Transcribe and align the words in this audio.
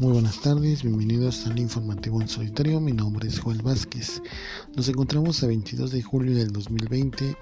Muy 0.00 0.12
buenas 0.12 0.40
tardes, 0.40 0.84
bienvenidos 0.84 1.44
al 1.48 1.58
informativo 1.58 2.22
en 2.22 2.28
solitario. 2.28 2.78
Mi 2.78 2.92
nombre 2.92 3.26
es 3.26 3.40
Joel 3.40 3.62
Vázquez. 3.62 4.22
Nos 4.76 4.88
encontramos 4.88 5.42
a 5.42 5.48
22 5.48 5.90
de 5.90 6.02
julio 6.02 6.36
del 6.36 6.52
2020. 6.52 7.36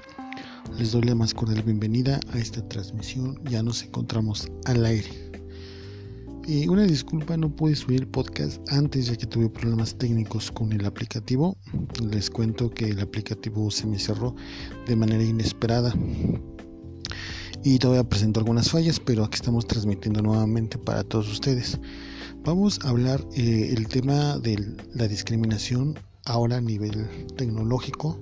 Les 0.79 0.92
doy 0.92 1.03
la 1.03 1.14
más 1.14 1.34
cordial 1.34 1.62
bienvenida 1.64 2.19
a 2.33 2.38
esta 2.38 2.66
transmisión. 2.66 3.38
Ya 3.44 3.62
nos 3.62 3.83
encontramos 3.83 4.51
al 4.65 4.87
aire. 4.87 5.11
Y 6.47 6.66
una 6.69 6.84
disculpa, 6.84 7.37
no 7.37 7.54
pude 7.54 7.76
subir 7.76 8.01
el 8.01 8.08
podcast 8.08 8.58
antes 8.72 9.08
ya 9.08 9.16
que 9.16 9.26
tuve 9.26 9.51
problemas 9.51 9.94
técnicos 9.98 10.51
con 10.51 10.72
el 10.72 10.87
aplicativo. 10.87 11.58
Les 12.11 12.30
cuento 12.30 12.70
que 12.70 12.87
el 12.88 13.01
aplicativo 13.01 13.70
se 13.70 13.87
me 13.87 13.98
cerró 13.98 14.34
de 14.87 14.97
manera 14.97 15.22
inesperada 15.22 15.93
y 17.64 17.78
todavía 17.78 18.09
presentó 18.09 18.41
algunas 18.41 18.70
fallas, 18.70 19.01
pero 19.01 19.24
aquí 19.24 19.34
estamos 19.34 19.66
transmitiendo 19.66 20.23
nuevamente 20.23 20.78
para 20.78 21.05
todos 21.05 21.30
ustedes. 21.30 21.78
Vamos 22.45 22.78
a 22.84 22.91
hablar 22.91 23.24
eh, 23.34 23.74
el 23.77 23.88
tema 23.88 24.38
de 24.38 24.77
la 24.95 25.09
discriminación 25.09 25.98
ahora 26.24 26.56
a 26.56 26.61
nivel 26.61 27.09
tecnológico, 27.37 28.19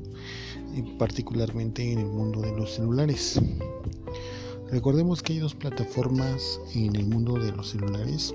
y 0.74 0.82
particularmente 0.98 1.92
en 1.92 2.00
el 2.00 2.06
mundo 2.06 2.40
de 2.40 2.52
los 2.52 2.74
celulares. 2.74 3.40
Recordemos 4.70 5.22
que 5.22 5.34
hay 5.34 5.38
dos 5.38 5.54
plataformas 5.54 6.60
en 6.74 6.96
el 6.96 7.06
mundo 7.06 7.34
de 7.34 7.52
los 7.52 7.70
celulares. 7.70 8.34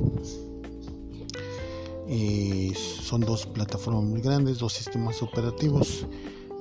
Eh, 2.08 2.74
son 2.76 3.22
dos 3.22 3.46
plataformas 3.46 4.04
muy 4.04 4.22
grandes, 4.22 4.60
dos 4.60 4.74
sistemas 4.74 5.22
operativos, 5.22 6.08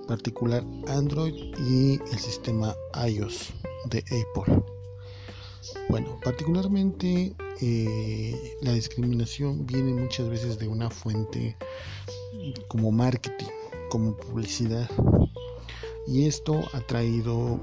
particular 0.07 0.65
Android 0.89 1.35
y 1.69 1.93
el 2.13 2.19
sistema 2.19 2.75
iOS 3.07 3.53
de 3.87 3.99
Apple. 3.99 4.63
Bueno, 5.89 6.19
particularmente 6.23 7.35
eh, 7.61 8.57
la 8.63 8.73
discriminación 8.73 9.67
viene 9.67 9.93
muchas 9.95 10.29
veces 10.29 10.59
de 10.59 10.69
una 10.69 10.91
fuente 10.91 11.57
como 12.69 12.93
marketing, 12.93 13.47
como 13.91 14.17
publicidad. 14.17 14.89
Y 16.07 16.27
esto 16.27 16.63
ha 16.73 16.81
traído 16.81 17.61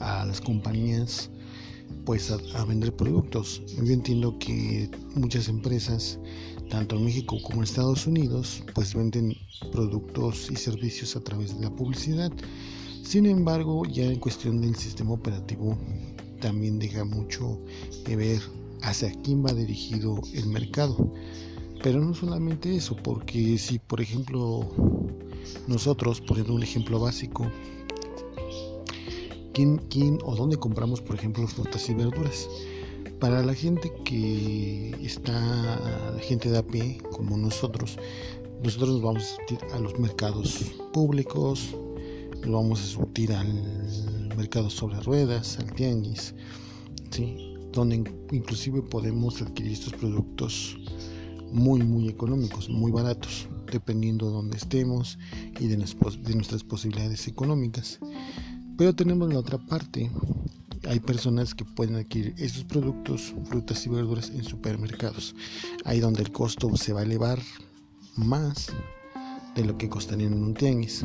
a 0.00 0.24
las 0.24 0.40
compañías 0.40 1.30
pues 2.04 2.30
a, 2.30 2.64
vender 2.64 2.96
productos. 2.96 3.62
Yo 3.76 3.92
entiendo 3.92 4.38
que 4.38 4.90
muchas 5.14 5.48
empresas, 5.48 6.18
tanto 6.70 6.96
en 6.96 7.04
México 7.04 7.36
como 7.42 7.58
en 7.58 7.64
Estados 7.64 8.06
Unidos, 8.06 8.62
pues 8.74 8.94
venden 8.94 9.36
productos 9.70 10.50
y 10.50 10.56
servicios 10.56 11.16
a 11.16 11.20
través 11.20 11.54
de 11.54 11.64
la 11.64 11.70
publicidad. 11.70 12.32
Sin 13.02 13.26
embargo, 13.26 13.84
ya 13.86 14.04
en 14.04 14.18
cuestión 14.18 14.60
del 14.60 14.76
sistema 14.76 15.12
operativo 15.12 15.76
también 16.40 16.78
deja 16.78 17.04
mucho 17.04 17.58
que 18.04 18.16
ver 18.16 18.40
hacia 18.82 19.10
quién 19.22 19.44
va 19.44 19.52
dirigido 19.52 20.20
el 20.34 20.46
mercado. 20.46 21.12
Pero 21.82 22.00
no 22.00 22.14
solamente 22.14 22.74
eso, 22.74 22.96
porque 22.96 23.56
si 23.58 23.78
por 23.78 24.00
ejemplo 24.00 24.68
nosotros, 25.66 26.20
poniendo 26.20 26.54
un 26.54 26.62
ejemplo 26.62 26.98
básico, 26.98 27.50
¿quién, 29.54 29.78
quién 29.88 30.18
o 30.24 30.34
dónde 30.34 30.56
compramos 30.56 31.00
por 31.00 31.16
ejemplo 31.16 31.46
frutas 31.46 31.88
y 31.88 31.94
verduras? 31.94 32.48
Para 33.20 33.42
la 33.42 33.54
gente 33.54 33.92
que 34.04 34.94
está, 35.02 36.16
gente 36.20 36.50
de 36.50 36.58
a 36.58 36.62
pie, 36.66 36.98
como 37.10 37.36
nosotros, 37.36 37.96
nosotros 38.62 38.90
nos 38.90 39.02
vamos 39.02 39.36
a 39.72 39.76
a 39.76 39.78
los 39.80 39.98
mercados 39.98 40.72
públicos, 40.92 41.74
nos 42.42 42.50
vamos 42.50 42.80
a 42.80 42.86
surtir 42.86 43.32
al 43.32 44.34
mercado 44.36 44.70
sobre 44.70 45.00
ruedas, 45.00 45.58
al 45.58 45.72
tianguis, 45.72 46.34
¿sí? 47.10 47.54
donde 47.72 48.04
inclusive 48.32 48.82
podemos 48.82 49.42
adquirir 49.42 49.72
estos 49.72 49.92
productos 49.94 50.76
muy 51.52 51.82
muy 51.82 52.08
económicos, 52.08 52.68
muy 52.68 52.92
baratos, 52.92 53.48
dependiendo 53.70 54.26
de 54.26 54.32
dónde 54.32 54.56
estemos 54.56 55.18
y 55.58 55.66
de, 55.66 55.76
de 55.76 56.34
nuestras 56.34 56.62
posibilidades 56.64 57.26
económicas. 57.26 57.98
Pero 58.76 58.94
tenemos 58.94 59.32
la 59.32 59.40
otra 59.40 59.58
parte, 59.58 60.10
hay 60.88 61.00
personas 61.00 61.54
que 61.54 61.64
pueden 61.64 61.96
adquirir 61.96 62.34
estos 62.38 62.64
productos, 62.64 63.34
frutas 63.44 63.84
y 63.86 63.88
verduras 63.88 64.30
en 64.30 64.44
supermercados, 64.44 65.34
ahí 65.84 66.00
donde 66.00 66.22
el 66.22 66.30
costo 66.30 66.76
se 66.76 66.92
va 66.92 67.00
a 67.00 67.04
elevar 67.04 67.40
más 68.16 68.68
de 69.54 69.64
lo 69.64 69.76
que 69.76 69.88
costaría 69.88 70.26
en 70.26 70.34
un 70.34 70.54
tianguis 70.54 71.04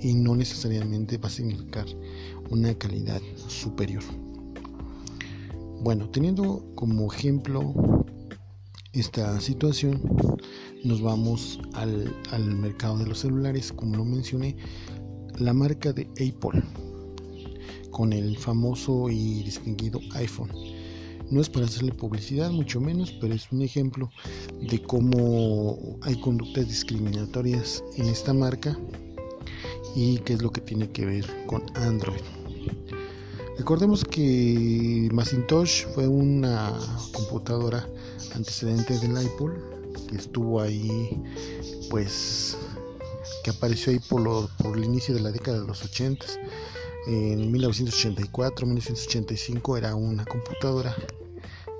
y 0.00 0.14
no 0.14 0.34
necesariamente 0.36 1.18
va 1.18 1.28
a 1.28 1.30
significar 1.30 1.86
una 2.50 2.74
calidad 2.74 3.20
superior. 3.48 4.02
Bueno, 5.82 6.08
teniendo 6.10 6.64
como 6.74 7.12
ejemplo 7.12 7.74
esta 8.92 9.40
situación, 9.40 10.00
nos 10.84 11.00
vamos 11.00 11.60
al, 11.74 12.14
al, 12.30 12.44
mercado 12.56 12.98
de 12.98 13.06
los 13.06 13.20
celulares, 13.20 13.72
como 13.72 13.96
lo 13.96 14.04
mencioné, 14.04 14.56
la 15.38 15.52
marca 15.52 15.92
de 15.92 16.08
Apple, 16.12 16.62
con 17.90 18.12
el 18.12 18.36
famoso 18.38 19.10
y 19.10 19.42
distinguido 19.42 20.00
iPhone. 20.14 20.50
No 21.30 21.40
es 21.40 21.48
para 21.48 21.66
hacerle 21.66 21.92
publicidad, 21.92 22.50
mucho 22.50 22.80
menos, 22.80 23.12
pero 23.20 23.34
es 23.34 23.50
un 23.50 23.62
ejemplo 23.62 24.08
de 24.60 24.80
cómo 24.80 25.98
hay 26.02 26.14
conductas 26.20 26.68
discriminatorias 26.68 27.82
en 27.96 28.06
esta 28.06 28.32
marca 28.32 28.78
y 29.96 30.18
qué 30.18 30.34
es 30.34 30.42
lo 30.42 30.52
que 30.52 30.60
tiene 30.60 30.90
que 30.90 31.06
ver 31.06 31.26
con 31.46 31.64
Android. 31.74 32.20
Recordemos 33.56 34.04
que 34.04 35.08
Macintosh 35.10 35.86
fue 35.94 36.06
una 36.06 36.78
computadora 37.12 37.88
antecedente 38.34 38.98
del 38.98 39.16
Apple 39.16 39.54
que 40.06 40.16
estuvo 40.16 40.60
ahí, 40.60 41.18
pues, 41.88 42.58
que 43.42 43.48
apareció 43.50 43.90
ahí 43.90 43.98
por, 43.98 44.50
por 44.58 44.76
el 44.76 44.84
inicio 44.84 45.14
de 45.14 45.20
la 45.20 45.32
década 45.32 45.60
de 45.60 45.66
los 45.66 45.82
80. 45.82 46.26
En 47.06 47.50
1984-1985 47.54 49.78
era 49.78 49.94
una 49.94 50.26
computadora 50.26 50.94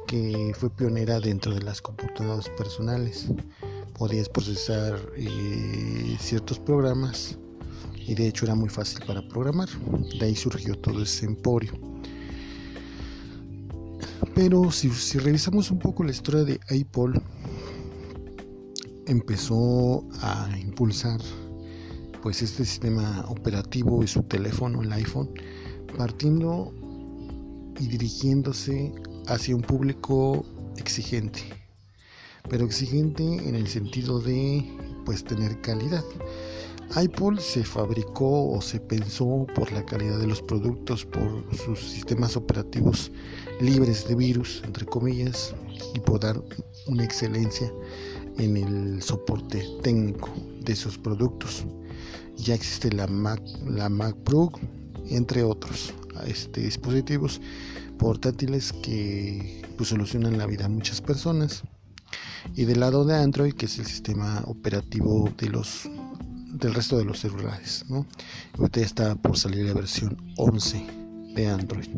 que 0.07 0.55
fue 0.59 0.71
pionera 0.71 1.21
dentro 1.21 1.55
de 1.55 1.61
las 1.61 1.83
computadoras 1.83 2.49
personales. 2.57 3.27
Podías 3.99 4.31
procesar 4.31 4.99
eh, 5.17 6.17
ciertos 6.19 6.59
programas 6.59 7.37
y 8.07 8.15
de 8.15 8.29
hecho 8.29 8.45
era 8.45 8.55
muy 8.55 8.69
fácil 8.69 9.01
para 9.07 9.27
programar. 9.27 9.69
De 10.19 10.27
ahí 10.27 10.37
surgió 10.37 10.77
todo 10.77 11.03
ese 11.03 11.27
emporio. 11.27 11.73
Pero 14.35 14.71
si, 14.71 14.91
revisamos 15.19 15.71
un 15.71 15.79
poco 15.79 16.05
la 16.05 16.11
historia 16.11 16.45
de 16.45 16.61
Apple, 16.65 17.21
empezó 19.07 20.05
a 20.21 20.49
impulsar 20.61 21.21
pues 22.23 22.43
este 22.43 22.65
sistema 22.65 23.25
operativo 23.29 24.03
y 24.03 24.07
su 24.07 24.23
teléfono, 24.25 24.83
el 24.83 24.93
iPhone, 24.93 25.31
partiendo 25.97 26.73
y 27.81 27.87
dirigiéndose 27.87 28.93
hacia 29.27 29.55
un 29.55 29.63
público 29.63 30.45
exigente, 30.77 31.41
pero 32.49 32.65
exigente 32.65 33.23
en 33.23 33.55
el 33.55 33.67
sentido 33.69 34.21
de 34.21 34.65
pues 35.05 35.25
tener 35.25 35.61
calidad. 35.61 36.05
Apple 36.95 37.41
se 37.41 37.65
fabricó 37.65 38.53
o 38.53 38.61
se 38.61 38.81
pensó 38.81 39.47
por 39.55 39.71
la 39.73 39.85
calidad 39.85 40.19
de 40.19 40.27
los 40.27 40.41
productos, 40.41 41.05
por 41.05 41.45
sus 41.57 41.81
sistemas 41.81 42.37
operativos 42.37 43.11
libres 43.61 44.07
de 44.09 44.15
virus, 44.15 44.63
entre 44.65 44.87
comillas, 44.87 45.55
y 45.95 46.01
por 46.01 46.21
dar 46.21 46.41
una 46.87 47.05
excelencia 47.05 47.71
en 48.39 48.57
el 48.57 49.03
soporte 49.03 49.65
técnico 49.83 50.31
de 50.61 50.77
sus 50.77 50.97
productos. 50.97 51.65
Ya 52.37 52.55
existe 52.55 52.93
la 52.93 53.07
Mac, 53.07 53.41
la 53.67 53.89
MacBook, 53.89 54.59
entre 55.09 55.43
otros 55.43 55.93
este, 56.27 56.61
dispositivos 56.63 57.41
portátiles 57.99 58.73
que 58.73 59.63
pues, 59.77 59.91
solucionan 59.91 60.39
la 60.39 60.47
vida 60.47 60.67
a 60.67 60.69
muchas 60.69 61.01
personas. 61.01 61.63
Y 62.55 62.65
del 62.65 62.81
lado 62.81 63.05
de 63.05 63.17
Android, 63.17 63.55
que 63.55 63.67
es 63.67 63.79
el 63.79 63.87
sistema 63.87 64.43
operativo 64.47 65.29
de 65.37 65.49
los 65.49 65.89
del 66.59 66.75
resto 66.75 66.99
de 66.99 67.05
los 67.05 67.21
celulares. 67.21 67.85
¿no? 67.89 68.07
Ahorita 68.59 68.81
ya 68.81 68.87
está 68.87 69.15
por 69.15 69.39
salir 69.39 69.67
la 69.67 69.75
versión 69.75 70.17
11 70.37 70.87
de 71.35 71.47
Android. 71.47 71.89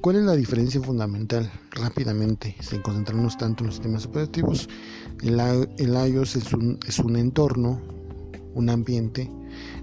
¿Cuál 0.00 0.16
es 0.16 0.22
la 0.22 0.36
diferencia 0.36 0.80
fundamental? 0.80 1.50
Rápidamente, 1.72 2.54
sin 2.60 2.80
concentrarnos 2.80 3.36
tanto 3.36 3.64
en 3.64 3.68
los 3.68 3.76
sistemas 3.76 4.06
operativos, 4.06 4.68
el, 5.22 5.40
el 5.78 6.12
iOS 6.12 6.36
es 6.36 6.52
un, 6.52 6.78
es 6.86 6.98
un 7.00 7.16
entorno, 7.16 7.80
un 8.54 8.70
ambiente 8.70 9.30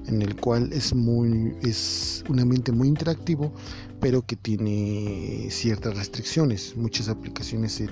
en 0.07 0.21
el 0.21 0.35
cual 0.35 0.71
es 0.73 0.93
muy 0.93 1.55
es 1.61 2.23
un 2.29 2.39
ambiente 2.39 2.71
muy 2.71 2.87
interactivo 2.87 3.53
pero 3.99 4.25
que 4.25 4.35
tiene 4.35 5.47
ciertas 5.49 5.97
restricciones 5.97 6.75
muchas 6.75 7.09
aplicaciones 7.09 7.73
se 7.73 7.87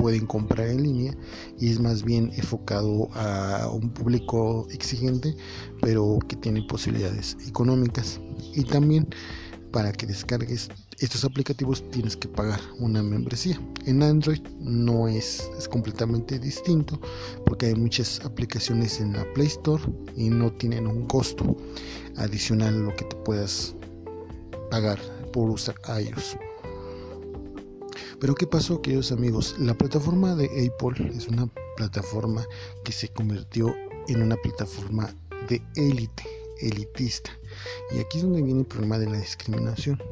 pueden 0.00 0.26
comprar 0.26 0.68
en 0.68 0.82
línea 0.82 1.14
y 1.58 1.70
es 1.70 1.78
más 1.78 2.02
bien 2.02 2.32
enfocado 2.34 3.10
a 3.12 3.68
un 3.70 3.90
público 3.90 4.66
exigente 4.70 5.36
pero 5.82 6.18
que 6.26 6.36
tiene 6.36 6.62
posibilidades 6.62 7.36
económicas 7.46 8.18
y 8.54 8.64
también 8.64 9.06
para 9.72 9.92
que 9.92 10.06
descargues 10.06 10.70
estos 10.98 11.24
aplicativos 11.24 11.88
tienes 11.90 12.16
que 12.16 12.28
pagar 12.28 12.60
una 12.78 13.02
membresía. 13.02 13.60
En 13.86 14.02
Android 14.02 14.42
no 14.58 15.06
es, 15.06 15.48
es 15.58 15.68
completamente 15.68 16.38
distinto 16.38 17.00
porque 17.46 17.66
hay 17.66 17.74
muchas 17.74 18.20
aplicaciones 18.24 19.00
en 19.00 19.12
la 19.12 19.24
Play 19.32 19.46
Store 19.46 19.82
y 20.16 20.28
no 20.28 20.50
tienen 20.52 20.86
un 20.86 21.06
costo 21.06 21.56
adicional 22.16 22.82
lo 22.82 22.94
que 22.96 23.04
te 23.04 23.16
puedas 23.16 23.74
pagar 24.70 24.98
por 25.32 25.50
usar 25.50 25.76
iOS. 25.88 26.36
Pero 28.20 28.34
¿qué 28.34 28.46
pasó, 28.46 28.82
queridos 28.82 29.12
amigos? 29.12 29.56
La 29.58 29.72
plataforma 29.72 30.34
de 30.34 30.44
Apple 30.46 31.10
es 31.16 31.26
una 31.28 31.48
plataforma 31.76 32.44
que 32.84 32.92
se 32.92 33.08
convirtió 33.08 33.74
en 34.08 34.20
una 34.20 34.36
plataforma 34.36 35.08
de 35.48 35.62
élite, 35.74 36.24
elitista. 36.60 37.30
Y 37.94 37.98
aquí 37.98 38.18
es 38.18 38.24
donde 38.24 38.42
viene 38.42 38.60
el 38.60 38.66
problema 38.66 38.98
de 38.98 39.06
la 39.06 39.16
discriminación. 39.16 40.02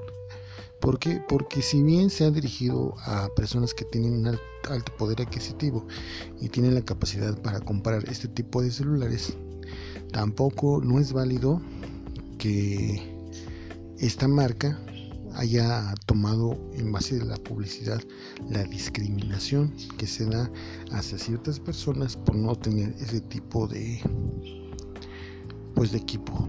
¿Por 0.80 0.98
qué? 0.98 1.20
Porque 1.28 1.60
si 1.60 1.82
bien 1.82 2.08
se 2.08 2.24
ha 2.24 2.30
dirigido 2.30 2.94
a 3.04 3.28
personas 3.36 3.74
que 3.74 3.84
tienen 3.84 4.26
un 4.26 4.38
alto 4.70 4.96
poder 4.96 5.20
adquisitivo 5.20 5.86
y 6.40 6.48
tienen 6.48 6.74
la 6.74 6.82
capacidad 6.82 7.38
para 7.42 7.60
comprar 7.60 8.08
este 8.08 8.28
tipo 8.28 8.62
de 8.62 8.70
celulares, 8.70 9.36
tampoco 10.12 10.80
no 10.82 10.98
es 10.98 11.12
válido 11.12 11.60
que 12.38 13.02
esta 13.98 14.28
marca 14.28 14.80
haya 15.38 15.94
tomado 16.06 16.58
en 16.74 16.90
base 16.92 17.16
de 17.16 17.24
la 17.24 17.36
publicidad 17.36 18.00
la 18.50 18.64
discriminación 18.64 19.72
que 19.96 20.06
se 20.06 20.26
da 20.26 20.50
hacia 20.92 21.16
ciertas 21.16 21.60
personas 21.60 22.16
por 22.16 22.34
no 22.34 22.54
tener 22.56 22.94
ese 22.98 23.20
tipo 23.20 23.66
de 23.68 24.00
pues 25.74 25.92
de 25.92 25.98
equipo 25.98 26.48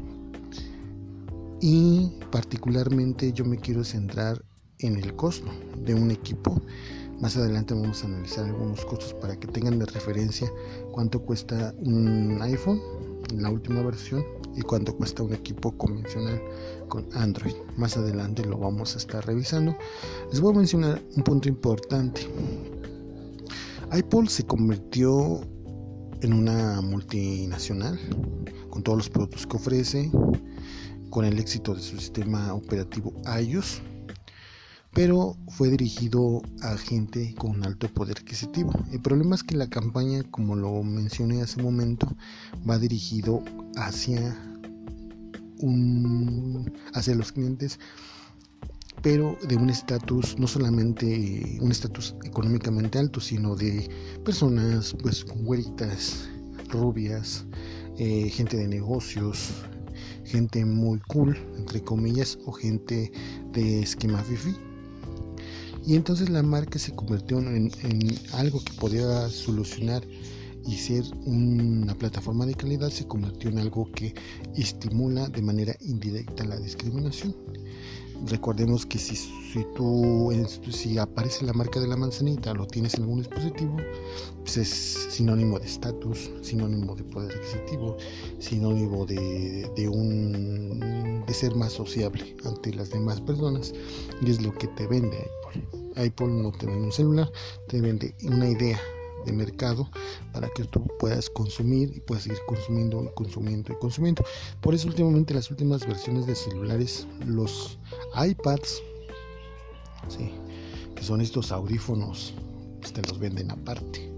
y 1.61 2.11
particularmente 2.31 3.31
yo 3.31 3.45
me 3.45 3.57
quiero 3.57 3.83
centrar 3.83 4.43
en 4.79 4.97
el 4.97 5.15
costo 5.15 5.51
de 5.85 5.93
un 5.93 6.09
equipo. 6.09 6.61
Más 7.19 7.35
adelante 7.35 7.73
vamos 7.73 8.03
a 8.03 8.07
analizar 8.07 8.45
algunos 8.45 8.85
costos 8.85 9.13
para 9.13 9.37
que 9.37 9.47
tengan 9.47 9.77
de 9.77 9.85
referencia 9.85 10.49
cuánto 10.93 11.21
cuesta 11.21 11.75
un 11.79 12.41
iPhone, 12.41 12.79
la 13.35 13.49
última 13.49 13.81
versión, 13.81 14.23
y 14.55 14.61
cuánto 14.61 14.95
cuesta 14.95 15.23
un 15.23 15.33
equipo 15.33 15.71
convencional 15.77 16.41
con 16.87 17.07
Android. 17.13 17.53
Más 17.77 17.97
adelante 17.97 18.45
lo 18.45 18.57
vamos 18.57 18.95
a 18.95 18.97
estar 18.97 19.25
revisando. 19.25 19.75
Les 20.31 20.41
voy 20.41 20.53
a 20.53 20.57
mencionar 20.57 21.01
un 21.15 21.23
punto 21.23 21.47
importante. 21.49 22.21
Apple 23.91 24.27
se 24.27 24.45
convirtió 24.45 25.41
en 26.21 26.33
una 26.33 26.81
multinacional 26.81 27.99
con 28.69 28.83
todos 28.83 28.97
los 28.97 29.09
productos 29.09 29.47
que 29.47 29.57
ofrece, 29.57 30.11
con 31.09 31.25
el 31.25 31.39
éxito 31.39 31.73
de 31.73 31.81
su 31.81 31.97
sistema 31.97 32.53
operativo 32.53 33.13
iOS, 33.41 33.81
pero 34.93 35.37
fue 35.49 35.69
dirigido 35.69 36.41
a 36.61 36.77
gente 36.77 37.33
con 37.37 37.63
alto 37.63 37.87
poder 37.93 38.17
adquisitivo. 38.17 38.71
El 38.91 39.01
problema 39.01 39.35
es 39.35 39.43
que 39.43 39.55
la 39.55 39.69
campaña, 39.69 40.23
como 40.31 40.55
lo 40.55 40.83
mencioné 40.83 41.41
hace 41.41 41.59
un 41.59 41.65
momento, 41.65 42.07
va 42.69 42.79
dirigido 42.79 43.43
hacia 43.75 44.35
un, 45.59 46.71
hacia 46.93 47.15
los 47.15 47.31
clientes 47.31 47.79
pero 49.01 49.37
de 49.47 49.55
un 49.55 49.69
estatus 49.69 50.37
no 50.37 50.45
solamente 50.45 51.57
un 51.61 51.71
estatus 51.71 52.15
económicamente 52.25 52.99
alto 52.99 53.21
sino 53.21 53.55
de 53.55 53.89
personas 54.25 54.93
pues 55.01 55.23
güeritas 55.23 56.27
rubias 56.69 57.45
eh, 57.97 58.29
gente 58.29 58.57
de 58.57 58.67
negocios 58.67 59.53
gente 60.29 60.63
muy 60.63 60.99
cool, 61.07 61.35
entre 61.57 61.81
comillas, 61.81 62.37
o 62.45 62.51
gente 62.51 63.11
de 63.51 63.81
esquema 63.81 64.23
fifi. 64.23 64.55
Y 65.85 65.95
entonces 65.95 66.29
la 66.29 66.43
marca 66.43 66.77
se 66.77 66.93
convirtió 66.93 67.39
en, 67.39 67.71
algo 68.33 68.63
que 68.63 68.73
podía 68.73 69.29
solucionar 69.29 70.03
y 70.67 70.75
ser 70.75 71.03
una 71.25 71.95
plataforma 71.95 72.45
de 72.45 72.53
calidad, 72.53 72.89
se 72.89 73.07
convirtió 73.07 73.49
en 73.49 73.59
algo 73.59 73.91
que 73.91 74.13
estimula 74.55 75.27
de 75.29 75.41
manera 75.41 75.75
indirecta 75.81 76.43
la 76.45 76.57
discriminación. 76.57 77.35
Recordemos 78.27 78.85
que 78.85 78.97
si, 78.97 79.15
si 79.15 79.65
tú 79.75 80.31
si 80.71 80.97
aparece 80.97 81.45
la 81.45 81.53
marca 81.53 81.79
de 81.79 81.87
la 81.87 81.95
manzanita, 81.95 82.53
lo 82.53 82.67
tienes 82.67 82.95
en 82.95 83.03
algún 83.03 83.19
dispositivo, 83.19 83.77
pues 84.41 84.57
es 84.57 84.69
sinónimo 85.09 85.57
de 85.59 85.65
estatus, 85.65 86.29
sinónimo 86.41 86.95
de 86.95 87.03
poder 87.05 87.31
adquisitivo, 87.31 87.97
sinónimo 88.39 89.05
de, 89.05 89.71
de, 89.75 89.87
un 89.87 91.23
de 91.25 91.33
ser 91.33 91.55
más 91.55 91.73
sociable 91.73 92.35
ante 92.45 92.73
las 92.73 92.89
demás 92.89 93.21
personas 93.21 93.73
y 94.21 94.29
es 94.29 94.41
lo 94.41 94.53
que 94.53 94.67
te 94.67 94.85
vende 94.87 95.17
Apple. 95.47 95.63
Apple 95.95 96.27
no 96.27 96.51
te 96.51 96.65
vende 96.65 96.85
un 96.85 96.91
celular, 96.91 97.31
te 97.67 97.81
vende 97.81 98.13
una 98.23 98.49
idea 98.49 98.79
de 99.25 99.31
mercado 99.31 99.89
para 100.33 100.49
que 100.49 100.63
tú 100.65 100.85
puedas 100.99 101.29
consumir 101.29 101.91
y 101.95 101.99
puedas 101.99 102.23
seguir 102.23 102.39
consumiendo 102.47 103.03
y 103.03 103.13
consumiendo 103.15 103.73
y 103.73 103.75
consumiendo. 103.77 104.23
Por 104.61 104.73
eso 104.73 104.87
últimamente 104.87 105.33
las 105.33 105.49
últimas 105.51 105.85
versiones 105.85 106.25
de 106.25 106.35
celulares, 106.35 107.07
los 107.25 107.77
iPads, 108.15 108.81
que 110.95 111.03
son 111.03 111.21
estos 111.21 111.51
audífonos, 111.51 112.33
pues 112.79 112.93
te 112.93 113.01
los 113.03 113.19
venden 113.19 113.51
aparte, 113.51 114.11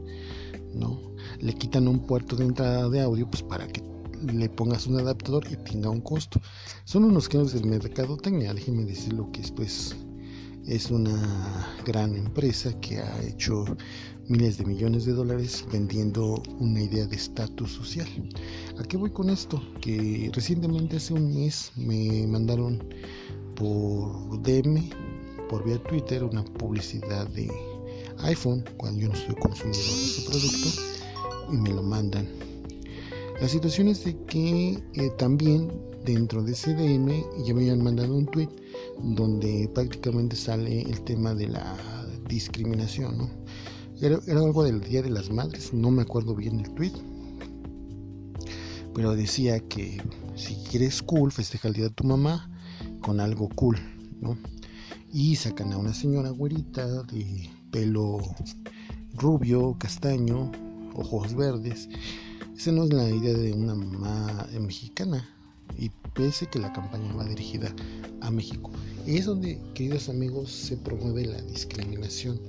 ¿no? 0.74 1.00
Le 1.40 1.54
quitan 1.54 1.88
un 1.88 2.06
puerto 2.06 2.36
de 2.36 2.46
entrada 2.46 2.90
de 2.90 3.02
audio 3.02 3.30
pues 3.30 3.44
para 3.44 3.68
que 3.68 3.82
le 4.34 4.50
pongas 4.50 4.86
un 4.88 5.00
adaptador 5.00 5.46
y 5.52 5.56
tenga 5.58 5.90
un 5.90 6.02
costo. 6.02 6.40
Son 6.86 7.04
unos 7.04 7.28
creos 7.28 7.54
del 7.54 7.66
mercado 7.66 8.18
técnico, 8.18 8.54
déjenme 8.54 8.86
decirlo 8.86 9.32
que 9.32 9.42
después 9.42 9.96
es 10.68 10.92
una 10.92 11.68
gran 11.86 12.16
empresa 12.16 12.72
que 12.80 13.00
ha 13.00 13.24
hecho 13.24 13.66
miles 14.28 14.58
de 14.58 14.66
millones 14.66 15.06
de 15.06 15.14
dólares 15.14 15.66
vendiendo 15.72 16.42
una 16.60 16.82
idea 16.82 17.06
de 17.06 17.16
estatus 17.16 17.72
social. 17.72 18.08
¿A 18.80 18.84
qué 18.84 18.98
voy 18.98 19.12
con 19.12 19.30
esto? 19.30 19.62
Que 19.82 20.32
recientemente 20.34 20.98
hace 20.98 21.14
un 21.14 21.34
mes 21.34 21.72
me 21.76 22.26
mandaron 22.28 22.84
por 23.56 24.42
DM, 24.42 24.90
por 25.50 25.66
vía 25.66 25.82
Twitter, 25.84 26.24
una 26.24 26.44
publicidad 26.44 27.28
de 27.30 27.52
iPhone 28.20 28.64
cuando 28.78 29.02
yo 29.02 29.10
no 29.10 29.16
soy 29.16 29.36
consumidor 29.36 29.84
de 29.84 30.06
ese 30.06 30.30
producto 30.30 30.70
y 31.52 31.58
me 31.58 31.70
lo 31.70 31.84
mandan. 31.84 32.28
La 33.42 33.48
situación 33.48 33.88
es 33.88 34.06
de 34.06 34.16
que 34.26 34.84
eh, 34.94 35.10
también 35.18 35.72
dentro 36.06 36.44
de 36.44 36.54
ese 36.54 36.74
DM 36.74 37.10
ya 37.44 37.54
me 37.54 37.62
habían 37.62 37.84
mandado 37.84 38.16
un 38.16 38.28
tweet 38.28 38.50
donde 39.00 39.70
prácticamente 39.74 40.36
sale 40.36 40.82
el 40.82 41.02
tema 41.02 41.34
de 41.34 41.48
la 41.48 41.76
discriminación. 42.28 43.30
Era, 44.02 44.20
algo 44.28 44.64
del 44.64 44.82
Día 44.82 45.02
de 45.02 45.10
las 45.10 45.30
Madres, 45.30 45.74
no 45.74 45.92
me 45.92 46.02
acuerdo 46.02 46.36
bien 46.36 46.60
el 46.60 46.74
tweet. 46.74 46.94
Pero 48.94 49.16
decía 49.16 49.60
que 49.60 50.02
si 50.36 50.56
quieres 50.70 51.02
cool, 51.02 51.32
festeja 51.32 51.68
el 51.68 51.76
día 51.76 51.84
de 51.86 51.92
tu 51.92 52.04
mamá 52.04 52.50
con 53.02 53.20
algo 53.20 53.48
cool, 53.50 53.78
¿no? 54.20 54.38
Y 55.14 55.36
sacan 55.36 55.72
a 55.72 55.78
una 55.78 55.94
señora 55.94 56.30
güerita 56.30 57.04
de 57.04 57.50
pelo 57.72 58.20
rubio, 59.14 59.76
castaño, 59.78 60.52
ojos 60.96 61.36
verdes. 61.36 61.90
Esa 62.58 62.72
no 62.72 62.84
es 62.84 62.94
la 62.94 63.10
idea 63.10 63.34
de 63.34 63.54
una 63.54 63.76
mamá 63.76 64.48
mexicana. 64.60 65.28
Y 65.78 65.90
pese 66.14 66.48
que 66.48 66.60
la 66.60 66.74
campaña 66.74 67.14
va 67.14 67.26
dirigida 67.26 67.74
a 68.22 68.32
México. 68.32 68.72
Y 69.06 69.18
es 69.18 69.26
donde, 69.26 69.60
queridos 69.74 70.10
amigos, 70.10 70.52
se 70.52 70.78
promueve 70.78 71.26
la 71.26 71.42
discriminación. 71.42 72.40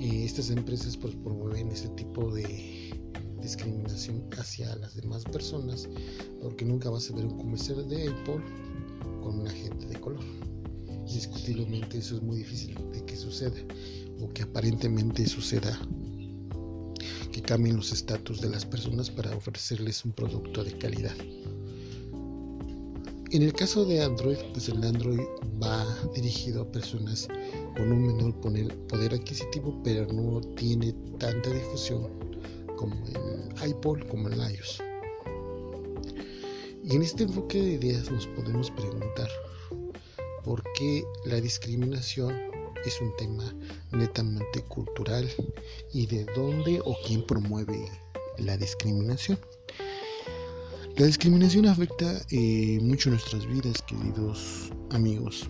Estas 0.00 0.50
empresas 0.50 0.96
pues 0.96 1.14
promueven 1.16 1.68
ese 1.68 1.88
tipo 1.90 2.32
de 2.34 2.92
discriminación 3.40 4.24
hacia 4.38 4.74
las 4.76 4.96
demás 4.96 5.24
personas 5.24 5.88
porque 6.40 6.64
nunca 6.64 6.90
vas 6.90 7.10
a 7.10 7.14
ver 7.14 7.26
un 7.26 7.36
comercial 7.36 7.88
de 7.88 8.08
Apple 8.08 8.42
con 9.22 9.40
una 9.40 9.50
gente 9.50 9.86
de 9.86 10.00
color. 10.00 10.24
Indiscutiblemente 11.06 11.98
eso 11.98 12.16
es 12.16 12.22
muy 12.22 12.38
difícil 12.38 12.74
de 12.92 13.04
que 13.04 13.16
suceda 13.16 13.60
o 14.20 14.28
que 14.30 14.42
aparentemente 14.42 15.26
suceda 15.26 15.78
que 17.30 17.42
cambien 17.42 17.76
los 17.76 17.92
estatus 17.92 18.40
de 18.40 18.48
las 18.48 18.64
personas 18.64 19.10
para 19.10 19.36
ofrecerles 19.36 20.04
un 20.04 20.12
producto 20.12 20.64
de 20.64 20.76
calidad 20.78 21.14
en 23.32 23.42
el 23.42 23.52
caso 23.54 23.86
de 23.86 24.02
Android 24.02 24.36
pues 24.52 24.68
el 24.68 24.84
Android 24.84 25.20
va 25.62 25.86
dirigido 26.14 26.62
a 26.62 26.70
personas 26.70 27.28
con 27.76 27.90
un 27.90 28.06
menor 28.06 28.34
poder 28.40 29.14
adquisitivo, 29.14 29.80
pero 29.82 30.06
no 30.12 30.40
tiene 30.54 30.92
tanta 31.18 31.50
difusión 31.50 32.08
como 32.76 32.94
el 33.06 33.70
iPod, 33.70 34.00
como 34.08 34.28
el 34.28 34.34
iOS. 34.34 34.82
Y 36.84 36.96
en 36.96 37.02
este 37.02 37.24
enfoque 37.24 37.62
de 37.62 37.70
ideas 37.72 38.10
nos 38.10 38.26
podemos 38.26 38.70
preguntar 38.70 39.28
por 40.44 40.62
qué 40.74 41.02
la 41.24 41.40
discriminación 41.40 42.34
es 42.84 43.00
un 43.00 43.16
tema 43.16 43.54
netamente 43.92 44.62
cultural 44.64 45.30
y 45.92 46.06
de 46.06 46.26
dónde 46.36 46.80
o 46.84 46.96
quién 47.06 47.24
promueve 47.24 47.88
la 48.38 48.58
discriminación. 48.58 49.38
La 50.96 51.06
discriminación 51.06 51.66
afecta 51.66 52.20
eh, 52.30 52.78
mucho 52.82 53.10
nuestras 53.10 53.46
vidas, 53.46 53.82
queridos 53.82 54.70
amigos 54.90 55.48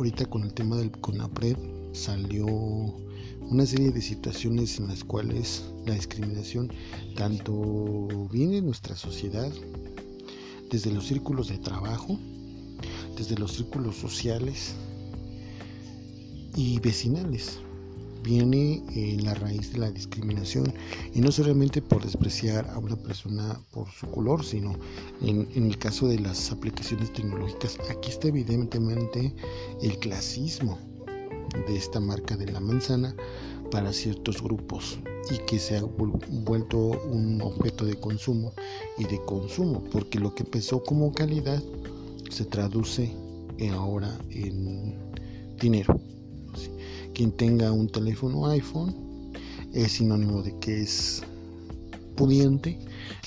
ahorita 0.00 0.24
con 0.24 0.44
el 0.44 0.54
tema 0.54 0.76
del 0.76 0.90
CONAPRED 0.92 1.58
salió 1.92 2.46
una 2.46 3.66
serie 3.66 3.90
de 3.90 4.00
situaciones 4.00 4.78
en 4.78 4.88
las 4.88 5.04
cuales 5.04 5.62
la 5.84 5.92
discriminación 5.92 6.72
tanto 7.16 8.08
viene 8.32 8.58
en 8.58 8.64
nuestra 8.64 8.96
sociedad, 8.96 9.52
desde 10.70 10.90
los 10.90 11.06
círculos 11.06 11.48
de 11.48 11.58
trabajo, 11.58 12.18
desde 13.14 13.36
los 13.36 13.52
círculos 13.52 13.96
sociales 13.96 14.74
y 16.56 16.80
vecinales. 16.80 17.58
Viene 18.22 18.82
en 18.94 19.24
la 19.24 19.34
raíz 19.34 19.72
de 19.72 19.78
la 19.78 19.90
discriminación 19.90 20.72
y 21.14 21.20
no 21.20 21.32
solamente 21.32 21.80
por 21.80 22.04
despreciar 22.04 22.68
a 22.70 22.78
una 22.78 22.96
persona 22.96 23.60
por 23.70 23.88
su 23.90 24.10
color, 24.10 24.44
sino 24.44 24.74
en, 25.22 25.48
en 25.54 25.66
el 25.66 25.78
caso 25.78 26.06
de 26.06 26.18
las 26.18 26.52
aplicaciones 26.52 27.12
tecnológicas, 27.12 27.78
aquí 27.90 28.10
está 28.10 28.28
evidentemente 28.28 29.34
el 29.80 29.98
clasismo 29.98 30.78
de 31.66 31.76
esta 31.76 32.00
marca 32.00 32.36
de 32.36 32.52
la 32.52 32.60
manzana 32.60 33.14
para 33.70 33.92
ciertos 33.92 34.42
grupos 34.42 34.98
y 35.30 35.38
que 35.46 35.58
se 35.58 35.76
ha 35.76 35.82
vuelto 35.82 36.78
un 36.78 37.40
objeto 37.42 37.84
de 37.84 37.96
consumo 37.96 38.52
y 38.98 39.04
de 39.04 39.22
consumo 39.24 39.82
porque 39.92 40.18
lo 40.18 40.34
que 40.34 40.42
empezó 40.42 40.82
como 40.82 41.12
calidad 41.12 41.62
se 42.30 42.44
traduce 42.44 43.14
ahora 43.72 44.18
en 44.30 44.96
dinero 45.58 46.00
quien 47.14 47.32
tenga 47.32 47.72
un 47.72 47.88
teléfono 47.88 48.46
iPhone 48.46 48.94
es 49.72 49.92
sinónimo 49.92 50.42
de 50.42 50.58
que 50.58 50.82
es 50.82 51.22
pudiente 52.16 52.78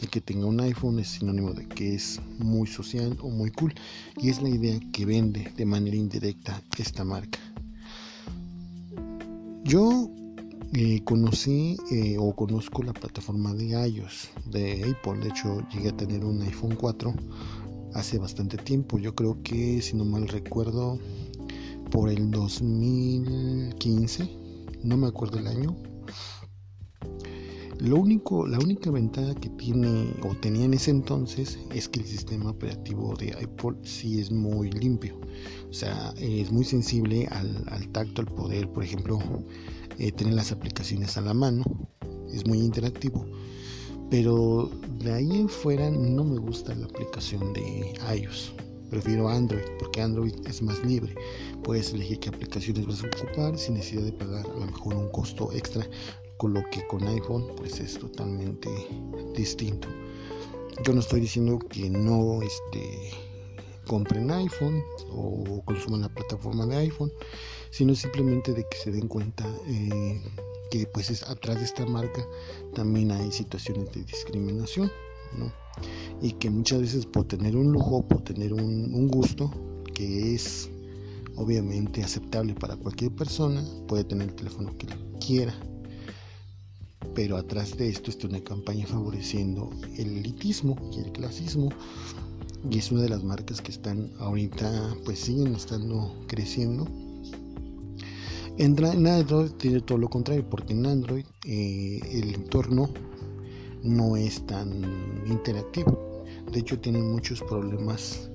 el 0.01 0.09
que 0.09 0.21
tenga 0.21 0.45
un 0.45 0.59
iPhone 0.59 0.99
es 0.99 1.07
sinónimo 1.07 1.53
de 1.53 1.67
que 1.67 1.95
es 1.95 2.19
muy 2.39 2.67
social 2.67 3.17
o 3.21 3.29
muy 3.29 3.51
cool 3.51 3.73
y 4.21 4.29
es 4.29 4.41
la 4.41 4.49
idea 4.49 4.79
que 4.91 5.05
vende 5.05 5.51
de 5.55 5.65
manera 5.65 5.95
indirecta 5.95 6.61
esta 6.77 7.03
marca 7.03 7.39
yo 9.63 10.09
eh, 10.75 11.03
conocí 11.03 11.77
eh, 11.91 12.17
o 12.19 12.35
conozco 12.35 12.81
la 12.81 12.93
plataforma 12.93 13.53
de 13.53 13.67
iOS 13.89 14.31
de 14.45 14.83
Apple. 14.83 15.19
De 15.21 15.29
hecho, 15.29 15.61
llegué 15.69 15.89
a 15.89 15.95
tener 15.95 16.25
un 16.25 16.41
iPhone 16.41 16.75
4 16.75 17.13
hace 17.93 18.17
bastante 18.17 18.57
tiempo. 18.57 18.97
Yo 18.97 19.13
creo 19.13 19.41
que, 19.43 19.83
si 19.83 19.95
no 19.95 20.03
mal 20.03 20.27
recuerdo, 20.27 20.97
por 21.93 22.09
el 22.09 22.31
2015, 22.31 24.27
no 24.81 24.97
me 24.97 25.05
acuerdo 25.05 25.37
el 25.37 25.45
año. 25.45 25.77
Lo 27.77 27.97
único, 27.97 28.47
la 28.47 28.57
única 28.57 28.89
ventaja 28.89 29.35
que 29.35 29.49
tiene 29.49 30.11
o 30.23 30.33
tenía 30.33 30.65
en 30.65 30.73
ese 30.73 30.89
entonces 30.89 31.59
es 31.71 31.87
que 31.87 31.99
el 31.99 32.07
sistema 32.07 32.49
operativo 32.49 33.13
de 33.15 33.33
Apple 33.33 33.77
sí 33.83 34.19
es 34.19 34.31
muy 34.31 34.71
limpio. 34.71 35.21
O 35.69 35.73
sea, 35.73 36.15
es 36.17 36.51
muy 36.51 36.65
sensible 36.65 37.27
al, 37.27 37.87
tacto, 37.89 38.21
al 38.21 38.27
poder, 38.27 38.67
por 38.69 38.83
ejemplo, 38.83 39.19
eh, 39.99 40.11
tener 40.11 40.33
las 40.33 40.51
aplicaciones 40.51 41.15
a 41.17 41.21
la 41.21 41.35
mano. 41.35 41.63
Es 42.31 42.47
muy 42.47 42.57
interactivo. 42.57 43.23
Pero 44.09 44.71
de 44.97 45.13
ahí 45.13 45.41
en 45.41 45.47
fuera 45.47 45.91
no 45.91 46.23
me 46.23 46.39
gusta 46.39 46.73
la 46.73 46.85
aplicación 46.85 47.53
de 47.53 47.93
iOS. 48.17 48.51
Prefiero 48.93 49.27
Android 49.27 49.63
porque 49.79 50.01
Android 50.01 50.35
es 50.45 50.61
más 50.61 50.85
libre. 50.85 51.15
Puedes 51.63 51.91
elegir 51.93 52.19
qué 52.19 52.29
aplicaciones 52.29 52.85
vas 52.85 53.03
a 53.03 53.07
ocupar 53.07 53.57
sin 53.57 53.73
necesidad 53.73 54.03
de 54.03 54.11
pagar 54.11 54.45
a 54.45 54.59
lo 54.59 54.67
mejor 54.67 54.93
un 54.93 55.09
costo 55.09 55.51
extra. 55.51 55.83
Con 56.37 56.53
lo 56.53 56.61
que 56.69 56.85
con 56.85 57.03
iPhone 57.07 57.47
pues 57.57 57.79
es 57.79 57.97
totalmente 57.97 58.69
distinto. 59.35 59.87
Yo 60.85 60.93
no 60.93 60.99
estoy 60.99 61.21
diciendo 61.21 61.57
que 61.57 61.89
no 61.89 62.43
este, 62.43 63.09
compren 63.87 64.29
iPhone 64.29 64.83
o 65.09 65.63
consuman 65.65 66.01
la 66.01 66.09
plataforma 66.09 66.67
de 66.67 66.77
iPhone, 66.77 67.11
sino 67.71 67.95
simplemente 67.95 68.53
de 68.53 68.63
que 68.69 68.77
se 68.77 68.91
den 68.91 69.07
cuenta 69.07 69.43
eh, 69.65 70.21
que 70.69 70.85
pues 70.85 71.09
es, 71.09 71.23
atrás 71.23 71.57
de 71.57 71.65
esta 71.65 71.83
marca 71.87 72.23
también 72.75 73.11
hay 73.11 73.31
situaciones 73.31 73.91
de 73.91 74.03
discriminación, 74.03 74.91
Y 76.21 76.33
que 76.33 76.49
muchas 76.49 76.81
veces 76.81 77.05
por 77.05 77.25
tener 77.25 77.55
un 77.55 77.71
lujo, 77.71 78.07
por 78.07 78.21
tener 78.21 78.53
un, 78.53 79.07
gusto, 79.07 79.51
que 79.93 80.35
es 80.35 80.69
obviamente 81.35 82.03
aceptable 82.03 82.53
para 82.53 82.75
cualquier 82.75 83.11
persona, 83.11 83.63
puede 83.87 84.03
tener 84.03 84.29
el 84.29 84.35
teléfono 84.35 84.77
que 84.77 84.87
quiera. 85.25 85.53
Pero 87.15 87.37
atrás 87.37 87.77
de 87.77 87.89
esto 87.89 88.09
está 88.09 88.27
una 88.27 88.43
campaña 88.43 88.87
favoreciendo 88.87 89.69
el 89.97 90.17
elitismo 90.17 90.75
y 90.93 90.99
el 90.99 91.11
clasismo 91.11 91.69
y 92.69 92.77
es 92.77 92.91
una 92.91 93.01
de 93.01 93.09
las 93.09 93.23
marcas 93.23 93.61
que 93.61 93.71
están 93.71 94.09
ahorita 94.19 94.95
pues 95.03 95.19
siguen 95.19 95.53
estando 95.53 96.15
creciendo 96.27 96.87
en, 98.57 99.07
Android 99.07 99.51
tiene 99.57 99.81
todo 99.81 99.97
lo 99.97 100.09
contrario 100.09 100.47
porque 100.47 100.73
en 100.73 100.85
Android 100.85 101.25
eh, 101.45 101.99
el 102.11 102.35
entorno 102.35 102.89
no 103.83 104.15
es 104.15 104.45
tan 104.47 105.23
interactivo. 105.27 106.23
De 106.51 106.59
hecho 106.59 106.79
tiene 106.79 106.99
muchos 106.99 107.41
problemas 107.41 108.29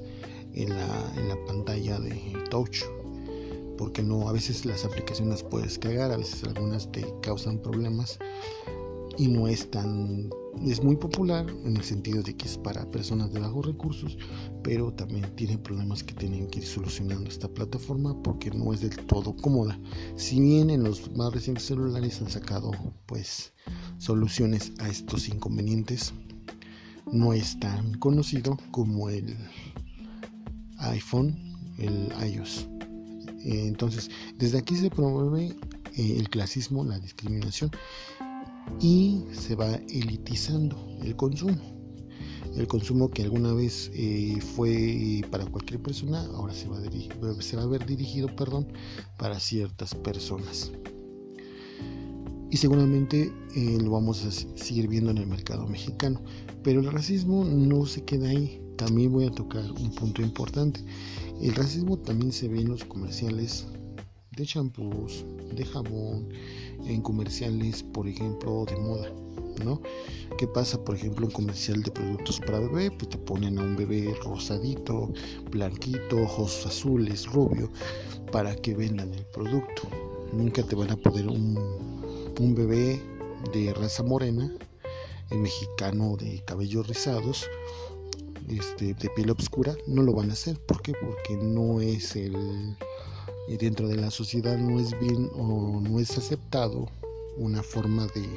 en 0.54 0.70
la, 0.70 1.12
en 1.16 1.28
la 1.28 1.44
pantalla 1.46 1.98
de 1.98 2.14
touch 2.50 2.84
porque 3.76 4.02
no 4.02 4.28
a 4.28 4.32
veces 4.32 4.66
las 4.66 4.84
aplicaciones 4.84 5.44
puedes 5.44 5.78
cargar 5.78 6.10
a 6.10 6.16
veces 6.16 6.42
algunas 6.42 6.90
te 6.90 7.06
causan 7.22 7.58
problemas 7.58 8.18
y 9.18 9.28
no 9.28 9.48
es 9.48 9.70
tan 9.70 10.30
es 10.66 10.82
muy 10.82 10.96
popular 10.96 11.46
en 11.64 11.76
el 11.76 11.82
sentido 11.82 12.22
de 12.22 12.37
que 12.37 12.46
es 12.46 12.58
para 12.58 12.90
personas 12.90 13.32
de 13.32 13.40
bajos 13.40 13.66
recursos 13.66 14.16
pero 14.62 14.92
también 14.92 15.25
tiene 15.37 15.58
problemas 15.58 16.02
que 16.02 16.14
tienen 16.14 16.46
que 16.48 16.60
ir 16.60 16.66
solucionando 16.66 17.28
esta 17.28 17.48
plataforma 17.48 18.20
porque 18.22 18.50
no 18.50 18.72
es 18.72 18.80
del 18.80 18.96
todo 19.06 19.34
cómoda. 19.37 19.78
Si 20.16 20.40
bien 20.40 20.70
en 20.70 20.84
los 20.84 21.10
más 21.16 21.32
recientes 21.32 21.66
celulares 21.66 22.20
han 22.20 22.30
sacado 22.30 22.72
pues 23.06 23.52
soluciones 23.98 24.72
a 24.78 24.88
estos 24.88 25.28
inconvenientes 25.28 26.12
no 27.10 27.32
es 27.32 27.58
tan 27.60 27.94
conocido 27.94 28.58
como 28.70 29.08
el 29.08 29.37
iPhone 30.78 31.37
el 31.78 32.12
iOS. 32.32 32.66
Entonces 33.44 34.10
desde 34.37 34.58
aquí 34.58 34.76
se 34.76 34.90
promueve 34.90 35.56
eh, 35.96 36.16
el 36.18 36.28
clasismo 36.28 36.84
la 36.84 36.98
discriminación 36.98 37.70
y 38.80 39.25
se 39.32 39.54
va 39.54 39.75
elitizando 39.88 40.76
el 41.02 41.16
consumo. 41.16 41.78
El 42.56 42.66
consumo 42.66 43.10
que 43.10 43.22
alguna 43.22 43.52
vez 43.52 43.90
eh, 43.94 44.38
fue 44.40 45.22
para 45.30 45.46
cualquier 45.46 45.80
persona, 45.80 46.25
ahora 46.34 46.52
se 46.52 46.66
va, 46.66 46.78
a 46.78 46.80
va 46.80 47.62
a 47.62 47.66
ver 47.66 47.87
dirigido 47.87 48.34
perdón, 48.34 48.66
para 49.16 49.38
ciertas 49.38 49.94
personas. 49.94 50.72
Y 52.50 52.56
seguramente 52.56 53.30
eh, 53.54 53.78
lo 53.82 53.90
vamos 53.90 54.25
a 54.25 54.30
seguir 54.30 54.88
viendo 54.88 55.10
en 55.10 55.18
el 55.18 55.26
mercado 55.26 55.66
mexicano. 55.66 56.20
Pero 56.62 56.80
el 56.80 56.90
racismo 56.90 57.44
no 57.44 57.84
se 57.84 58.04
queda 58.04 58.30
ahí. 58.30 58.60
También 58.76 59.12
voy 59.12 59.26
a 59.26 59.30
tocar 59.30 59.70
un 59.72 59.90
punto 59.94 60.22
importante. 60.22 60.80
El 61.42 61.54
racismo 61.54 61.98
también 61.98 62.32
se 62.32 62.48
ve 62.48 62.60
en 62.60 62.70
los 62.70 62.84
comerciales 62.84 63.66
de 64.37 64.46
champús, 64.46 65.25
de 65.54 65.64
jabón, 65.64 66.28
en 66.87 67.02
comerciales, 67.02 67.82
por 67.82 68.08
ejemplo, 68.08 68.64
de 68.64 68.76
moda, 68.76 69.11
¿no? 69.64 69.80
¿Qué 70.37 70.47
pasa, 70.47 70.82
por 70.82 70.97
ejemplo, 70.97 71.26
en 71.26 71.32
comercial 71.32 71.82
de 71.82 71.90
productos 71.90 72.40
para 72.40 72.61
bebé? 72.61 72.90
Pues 72.90 73.11
te 73.11 73.18
ponen 73.18 73.58
a 73.58 73.62
un 73.62 73.76
bebé 73.76 74.14
rosadito, 74.23 75.12
blanquito, 75.50 76.23
ojos 76.23 76.64
azules, 76.66 77.26
rubio, 77.26 77.70
para 78.30 78.54
que 78.54 78.75
vendan 78.75 79.12
el 79.14 79.25
producto. 79.26 79.82
Nunca 80.32 80.62
te 80.62 80.76
van 80.76 80.90
a 80.90 80.97
poner 80.97 81.26
un, 81.26 81.58
un 82.38 82.54
bebé 82.54 83.00
de 83.52 83.73
raza 83.75 84.02
morena, 84.02 84.52
el 85.30 85.38
mexicano 85.38 86.16
de 86.16 86.42
cabellos 86.44 86.87
rizados, 86.87 87.47
este, 88.49 88.94
de 88.94 89.11
piel 89.11 89.30
oscura, 89.30 89.76
no 89.87 90.02
lo 90.02 90.12
van 90.14 90.30
a 90.30 90.32
hacer. 90.32 90.58
¿Por 90.61 90.80
qué? 90.82 90.92
Porque 90.92 91.37
no 91.37 91.80
es 91.80 92.16
el 92.16 92.76
dentro 93.56 93.88
de 93.88 93.96
la 93.96 94.10
sociedad 94.10 94.58
no 94.58 94.78
es 94.78 94.98
bien 95.00 95.30
o 95.34 95.80
no 95.80 95.98
es 95.98 96.16
aceptado 96.18 96.86
una 97.38 97.62
forma 97.62 98.06
de 98.08 98.28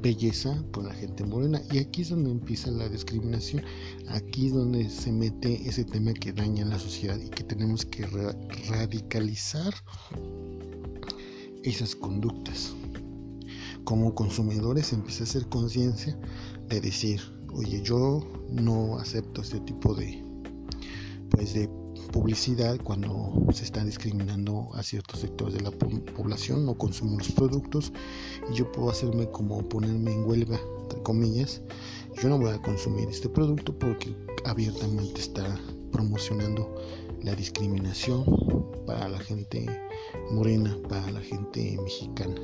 belleza 0.00 0.62
por 0.72 0.84
la 0.84 0.94
gente 0.94 1.24
morena. 1.24 1.60
Y 1.70 1.78
aquí 1.78 2.02
es 2.02 2.10
donde 2.10 2.30
empieza 2.30 2.70
la 2.70 2.88
discriminación 2.88 3.62
aquí 4.08 4.46
es 4.46 4.52
donde 4.52 4.88
se 4.88 5.12
mete 5.12 5.68
ese 5.68 5.84
tema 5.84 6.12
que 6.14 6.32
daña 6.32 6.64
la 6.64 6.78
sociedad 6.78 7.18
y 7.20 7.28
que 7.28 7.44
tenemos 7.44 7.84
que 7.84 8.06
radicalizar 8.68 9.74
esas 11.62 11.94
conductas. 11.94 12.72
Como 13.84 14.14
consumidores 14.14 14.92
empieza 14.92 15.24
a 15.24 15.26
hacer 15.26 15.48
conciencia 15.48 16.18
de 16.68 16.80
decir 16.80 17.20
oye 17.52 17.82
yo 17.82 18.26
no 18.50 18.98
acepto 18.98 19.42
este 19.42 19.60
tipo 19.60 19.94
de 19.94 20.22
pues 21.30 21.54
de 21.54 21.68
publicidad 22.10 22.78
cuando 22.82 23.32
se 23.52 23.64
está 23.64 23.84
discriminando 23.84 24.70
a 24.74 24.82
ciertos 24.82 25.20
sectores 25.20 25.54
de 25.54 25.60
la 25.60 25.70
población, 25.70 26.66
no 26.66 26.76
consumo 26.76 27.18
los 27.18 27.32
productos 27.32 27.92
y 28.50 28.54
yo 28.54 28.70
puedo 28.72 28.90
hacerme 28.90 29.30
como 29.30 29.68
ponerme 29.68 30.12
en 30.12 30.24
huelga, 30.24 30.58
entre 30.82 31.02
comillas, 31.02 31.62
yo 32.20 32.28
no 32.28 32.38
voy 32.38 32.50
a 32.50 32.62
consumir 32.62 33.08
este 33.08 33.28
producto 33.28 33.78
porque 33.78 34.14
abiertamente 34.44 35.20
está 35.20 35.58
promocionando 35.92 36.74
la 37.22 37.34
discriminación 37.34 38.24
para 38.86 39.08
la 39.08 39.18
gente 39.18 39.66
morena, 40.30 40.76
para 40.88 41.10
la 41.10 41.20
gente 41.20 41.78
mexicana, 41.82 42.40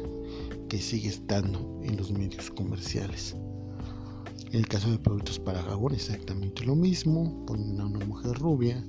que 0.69 0.79
sigue 0.79 1.09
estando 1.09 1.81
en 1.83 1.97
los 1.97 2.11
medios 2.13 2.51
comerciales. 2.51 3.37
En 4.53 4.61
el 4.61 4.69
caso 4.69 4.91
de 4.91 4.99
productos 4.99 5.39
para 5.39 5.63
jabón, 5.63 5.95
exactamente 5.95 6.65
lo 6.65 6.77
mismo, 6.77 7.45
ponen 7.47 7.81
a 7.81 7.87
una 7.87 8.05
mujer 8.07 8.39
rubia, 8.39 8.85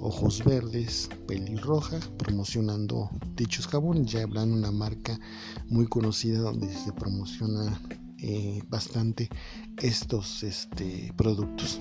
ojos 0.00 0.42
verdes, 0.44 1.08
pelirroja, 1.26 1.98
promocionando 2.16 3.10
dichos 3.36 3.66
jabones. 3.66 4.12
Ya 4.12 4.22
hablan 4.22 4.52
una 4.52 4.70
marca 4.70 5.18
muy 5.68 5.86
conocida 5.86 6.40
donde 6.40 6.72
se 6.72 6.92
promociona 6.92 7.80
eh, 8.18 8.62
bastante 8.68 9.28
estos 9.82 10.42
este, 10.42 11.12
productos. 11.16 11.80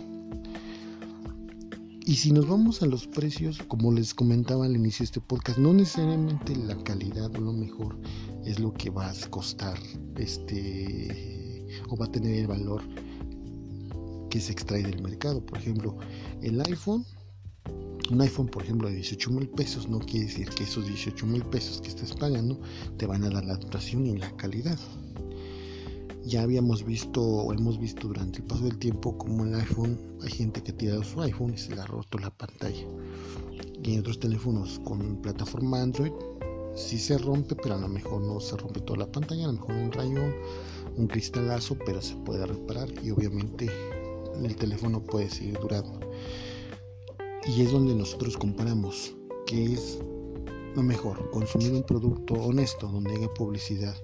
Y 2.06 2.16
si 2.16 2.32
nos 2.32 2.48
vamos 2.48 2.82
a 2.82 2.86
los 2.86 3.06
precios, 3.06 3.62
como 3.68 3.92
les 3.92 4.14
comentaba 4.14 4.66
al 4.66 4.78
inicio 4.78 5.00
de 5.00 5.06
este 5.06 5.20
podcast, 5.20 5.58
no 5.58 5.74
necesariamente 5.74 6.56
la 6.56 6.78
calidad 6.84 7.36
o 7.36 7.42
lo 7.42 7.52
mejor 7.52 8.00
es 8.46 8.60
lo 8.60 8.74
que 8.74 8.90
va 8.90 9.10
a 9.10 9.14
costar 9.30 9.78
este 10.16 11.68
o 11.90 11.98
va 11.98 12.06
a 12.06 12.12
tener 12.12 12.36
el 12.36 12.48
valor 12.48 12.82
que 14.30 14.40
se 14.40 14.54
extrae 14.54 14.84
del 14.84 15.02
mercado. 15.02 15.46
Por 15.46 15.58
ejemplo, 15.58 15.98
el 16.42 16.62
iPhone, 16.62 17.06
un 18.12 18.22
iPhone 18.22 18.48
por 18.48 18.64
ejemplo 18.64 18.88
de 18.88 18.96
18 18.96 19.32
mil 19.32 19.50
pesos, 19.50 19.90
no 19.90 20.00
quiere 20.00 20.26
decir 20.28 20.50
que 20.50 20.64
esos 20.64 20.88
18 20.88 21.26
mil 21.26 21.44
pesos 21.46 21.82
que 21.82 21.90
estés 21.90 22.14
pagando 22.14 22.60
te 22.98 23.06
van 23.06 23.24
a 23.24 23.30
dar 23.30 23.46
la 23.46 23.56
duración 23.56 24.06
y 24.06 24.18
la 24.18 24.36
calidad. 24.38 24.80
Ya 26.24 26.42
habíamos 26.42 26.86
visto 26.86 27.22
o 27.22 27.54
hemos 27.54 27.80
visto 27.80 28.08
durante 28.08 28.40
el 28.40 28.46
paso 28.46 28.66
del 28.66 28.78
tiempo 28.78 29.18
como 29.18 29.46
el 29.46 29.56
iPhone 29.56 29.98
hay 30.22 30.30
gente 30.30 30.62
que 30.62 30.72
ha 30.72 30.78
tirado 30.78 31.04
su 31.04 31.22
iPhone 31.22 31.54
y 31.54 31.58
se 31.58 31.76
le 31.76 31.82
ha 31.82 31.86
roto 31.86 32.18
la 32.18 32.30
pantalla. 32.30 32.86
Y 33.84 33.94
en 33.94 34.00
otros 34.02 34.20
teléfonos 34.20 34.80
con 34.84 35.22
plataforma 35.22 35.82
Android 35.82 36.12
sí 36.76 36.98
se 36.98 37.18
rompe 37.18 37.56
pero 37.56 37.76
a 37.76 37.80
lo 37.80 37.88
mejor 37.88 38.22
no 38.22 38.40
se 38.40 38.56
rompe 38.58 38.82
toda 38.82 39.00
la 39.00 39.12
pantalla 39.12 39.46
a 39.46 39.48
lo 39.48 39.54
mejor 39.54 39.72
un 39.76 39.92
rayón 39.92 40.34
un 40.96 41.08
cristalazo 41.08 41.76
pero 41.86 42.02
se 42.02 42.16
puede 42.18 42.46
reparar 42.46 42.88
y 43.04 43.10
obviamente 43.10 43.68
el 44.44 44.56
teléfono 44.56 45.02
puede 45.02 45.30
seguir 45.30 45.58
durando 45.60 46.00
y 47.48 47.62
es 47.62 47.72
donde 47.72 47.96
nosotros 47.96 48.38
comparamos 48.38 49.16
que 49.46 49.74
es 49.74 50.00
lo 50.76 50.84
mejor 50.84 51.32
consumir 51.32 51.72
un 51.72 51.84
producto 51.84 52.34
honesto 52.34 52.88
donde 52.88 53.16
haya 53.16 53.34
publicidad 53.34 53.96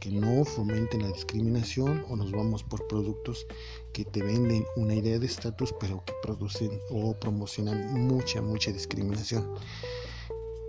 que 0.00 0.10
no 0.10 0.44
fomenten 0.44 1.02
la 1.02 1.08
discriminación 1.08 2.04
o 2.08 2.16
nos 2.16 2.30
vamos 2.30 2.62
por 2.62 2.86
productos 2.88 3.46
que 3.92 4.04
te 4.04 4.22
venden 4.22 4.64
una 4.76 4.94
idea 4.94 5.18
de 5.18 5.26
estatus 5.26 5.74
pero 5.80 6.04
que 6.04 6.12
producen 6.22 6.78
o 6.90 7.14
promocionan 7.14 8.06
mucha, 8.06 8.40
mucha 8.40 8.70
discriminación. 8.70 9.46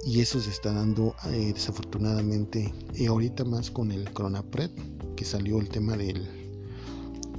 Y 0.04 0.20
eso 0.20 0.40
se 0.40 0.50
está 0.50 0.74
dando 0.74 1.16
eh, 1.26 1.52
desafortunadamente 1.54 2.74
y 2.96 3.06
ahorita 3.06 3.46
más 3.46 3.70
con 3.70 3.92
el 3.92 4.12
Cronapred 4.12 4.72
que 5.16 5.26
salió 5.26 5.60
el 5.60 5.70
tema 5.70 5.96
del 5.96 6.41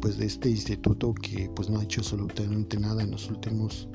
pues 0.02 0.18
de 0.18 0.26
este 0.26 0.50
instituto 0.50 1.14
que 1.14 1.48
pues 1.54 1.70
no 1.70 1.78
ha 1.78 1.84
hecho 1.84 2.00
absolutamente 2.00 2.78
nada 2.78 3.02
en 3.02 3.12
los 3.12 3.30
últimos 3.30 3.88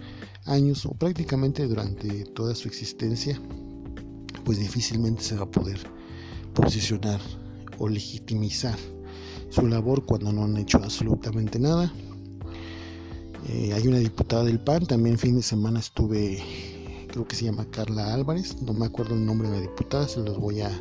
años 0.45 0.85
o 0.85 0.91
prácticamente 0.91 1.67
durante 1.67 2.23
toda 2.23 2.55
su 2.55 2.69
existencia 2.69 3.39
pues 4.45 4.57
difícilmente 4.57 5.21
se 5.21 5.35
va 5.35 5.43
a 5.43 5.51
poder 5.51 5.79
posicionar 6.53 7.19
o 7.77 7.89
legitimizar 7.89 8.77
su 9.49 9.67
labor 9.67 10.05
cuando 10.05 10.31
no 10.31 10.45
han 10.45 10.55
hecho 10.55 10.77
absolutamente 10.77 11.59
nada. 11.59 11.91
Eh, 13.49 13.73
hay 13.73 13.87
una 13.87 13.97
diputada 13.97 14.45
del 14.45 14.59
PAN, 14.59 14.85
también 14.85 15.17
fin 15.17 15.35
de 15.35 15.43
semana 15.43 15.79
estuve, 15.79 16.41
creo 17.09 17.27
que 17.27 17.35
se 17.35 17.45
llama 17.45 17.65
Carla 17.69 18.13
Álvarez, 18.13 18.61
no 18.61 18.73
me 18.73 18.85
acuerdo 18.85 19.15
el 19.15 19.25
nombre 19.25 19.49
de 19.49 19.55
la 19.55 19.61
diputada, 19.61 20.07
se 20.07 20.21
los 20.21 20.37
voy 20.37 20.61
a 20.61 20.71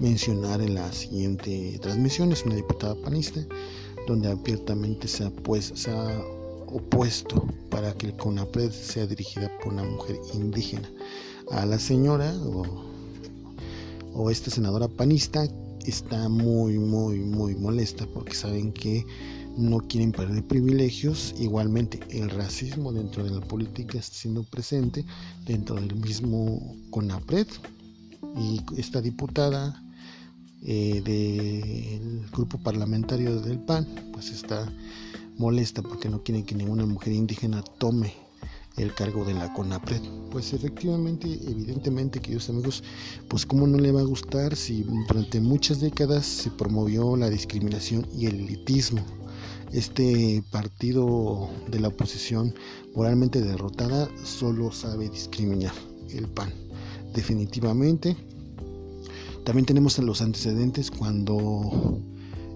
mencionar 0.00 0.60
en 0.60 0.74
la 0.74 0.92
siguiente 0.92 1.78
transmisión, 1.80 2.32
es 2.32 2.44
una 2.44 2.56
diputada 2.56 2.94
panista, 2.96 3.40
donde 4.06 4.28
abiertamente 4.28 5.08
se 5.08 5.24
ha, 5.24 5.30
pues, 5.30 5.72
se 5.74 5.90
ha 5.90 6.22
opuesto 6.66 7.46
para 7.70 7.92
que 7.94 8.06
el 8.06 8.16
CONAPRED 8.16 8.70
sea 8.70 9.06
dirigida 9.06 9.50
por 9.62 9.72
una 9.72 9.84
mujer 9.84 10.16
indígena. 10.34 10.90
A 11.50 11.66
la 11.66 11.78
señora 11.78 12.34
o, 12.42 12.64
o 14.14 14.30
esta 14.30 14.50
senadora 14.50 14.88
panista 14.88 15.46
está 15.86 16.28
muy, 16.28 16.78
muy, 16.78 17.20
muy 17.20 17.54
molesta 17.54 18.06
porque 18.06 18.34
saben 18.34 18.72
que 18.72 19.04
no 19.56 19.78
quieren 19.78 20.12
perder 20.12 20.42
privilegios. 20.44 21.34
Igualmente, 21.38 22.00
el 22.10 22.30
racismo 22.30 22.92
dentro 22.92 23.24
de 23.24 23.30
la 23.30 23.40
política 23.40 23.98
está 23.98 24.14
siendo 24.14 24.42
presente 24.42 25.04
dentro 25.46 25.76
del 25.76 25.94
mismo 25.96 26.76
CONAPRED. 26.90 27.46
Y 28.36 28.60
esta 28.76 29.00
diputada 29.00 29.83
eh, 30.64 31.02
del 31.04 32.30
grupo 32.30 32.58
parlamentario 32.58 33.40
del 33.40 33.58
PAN, 33.58 33.86
pues 34.12 34.30
está 34.30 34.72
molesta 35.36 35.82
porque 35.82 36.08
no 36.08 36.22
quieren 36.22 36.44
que 36.44 36.54
ninguna 36.54 36.86
mujer 36.86 37.12
indígena 37.12 37.62
tome 37.78 38.14
el 38.76 38.92
cargo 38.94 39.24
de 39.24 39.34
la 39.34 39.52
CONAPRED. 39.52 40.00
Pues 40.30 40.52
efectivamente, 40.52 41.28
evidentemente, 41.28 42.20
queridos 42.20 42.48
amigos, 42.48 42.82
pues 43.28 43.46
cómo 43.46 43.66
no 43.66 43.78
le 43.78 43.92
va 43.92 44.00
a 44.00 44.04
gustar 44.04 44.56
si 44.56 44.82
durante 44.82 45.40
muchas 45.40 45.80
décadas 45.80 46.26
se 46.26 46.50
promovió 46.50 47.16
la 47.16 47.30
discriminación 47.30 48.06
y 48.16 48.26
el 48.26 48.40
elitismo. 48.40 49.02
Este 49.72 50.42
partido 50.50 51.50
de 51.68 51.80
la 51.80 51.88
oposición 51.88 52.54
moralmente 52.94 53.40
derrotada 53.40 54.08
solo 54.24 54.72
sabe 54.72 55.08
discriminar 55.08 55.74
el 56.10 56.28
PAN. 56.28 56.52
Definitivamente. 57.12 58.16
También 59.44 59.66
tenemos 59.66 59.98
los 59.98 60.22
antecedentes 60.22 60.90
cuando 60.90 62.00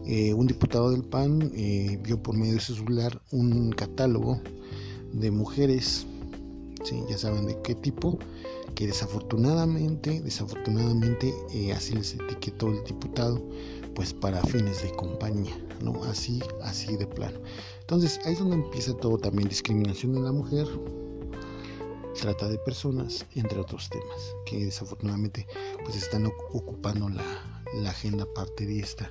eh, 0.06 0.32
un 0.32 0.46
diputado 0.46 0.90
del 0.90 1.04
PAN 1.04 1.52
eh, 1.54 1.98
vio 2.02 2.22
por 2.22 2.34
medio 2.34 2.54
de 2.54 2.60
su 2.60 2.74
celular 2.74 3.20
un 3.30 3.72
catálogo 3.72 4.40
de 5.12 5.30
mujeres, 5.30 6.06
¿sí? 6.84 7.02
ya 7.10 7.18
saben 7.18 7.46
de 7.46 7.60
qué 7.62 7.74
tipo, 7.74 8.18
que 8.74 8.86
desafortunadamente, 8.86 10.22
desafortunadamente 10.22 11.34
eh, 11.52 11.72
así 11.72 11.92
les 11.94 12.14
etiquetó 12.14 12.68
el 12.68 12.82
diputado, 12.84 13.42
pues 13.94 14.14
para 14.14 14.40
fines 14.44 14.82
de 14.82 14.90
compañía, 14.92 15.58
¿no? 15.82 16.02
Así, 16.04 16.40
así 16.62 16.96
de 16.96 17.06
plano. 17.06 17.38
Entonces 17.80 18.18
ahí 18.24 18.32
es 18.32 18.38
donde 18.38 18.56
empieza 18.56 18.94
todo 18.94 19.18
también 19.18 19.50
discriminación 19.50 20.14
de 20.14 20.20
la 20.20 20.32
mujer, 20.32 20.66
trata 22.20 22.48
de 22.48 22.58
personas, 22.58 23.26
entre 23.34 23.58
otros 23.58 23.88
temas, 23.88 24.34
que 24.46 24.64
desafortunadamente 24.64 25.46
pues 25.84 25.96
están 25.96 26.26
ocupando 26.26 27.08
la, 27.08 27.24
la 27.74 27.90
agenda 27.90 28.26
partidista 28.34 29.10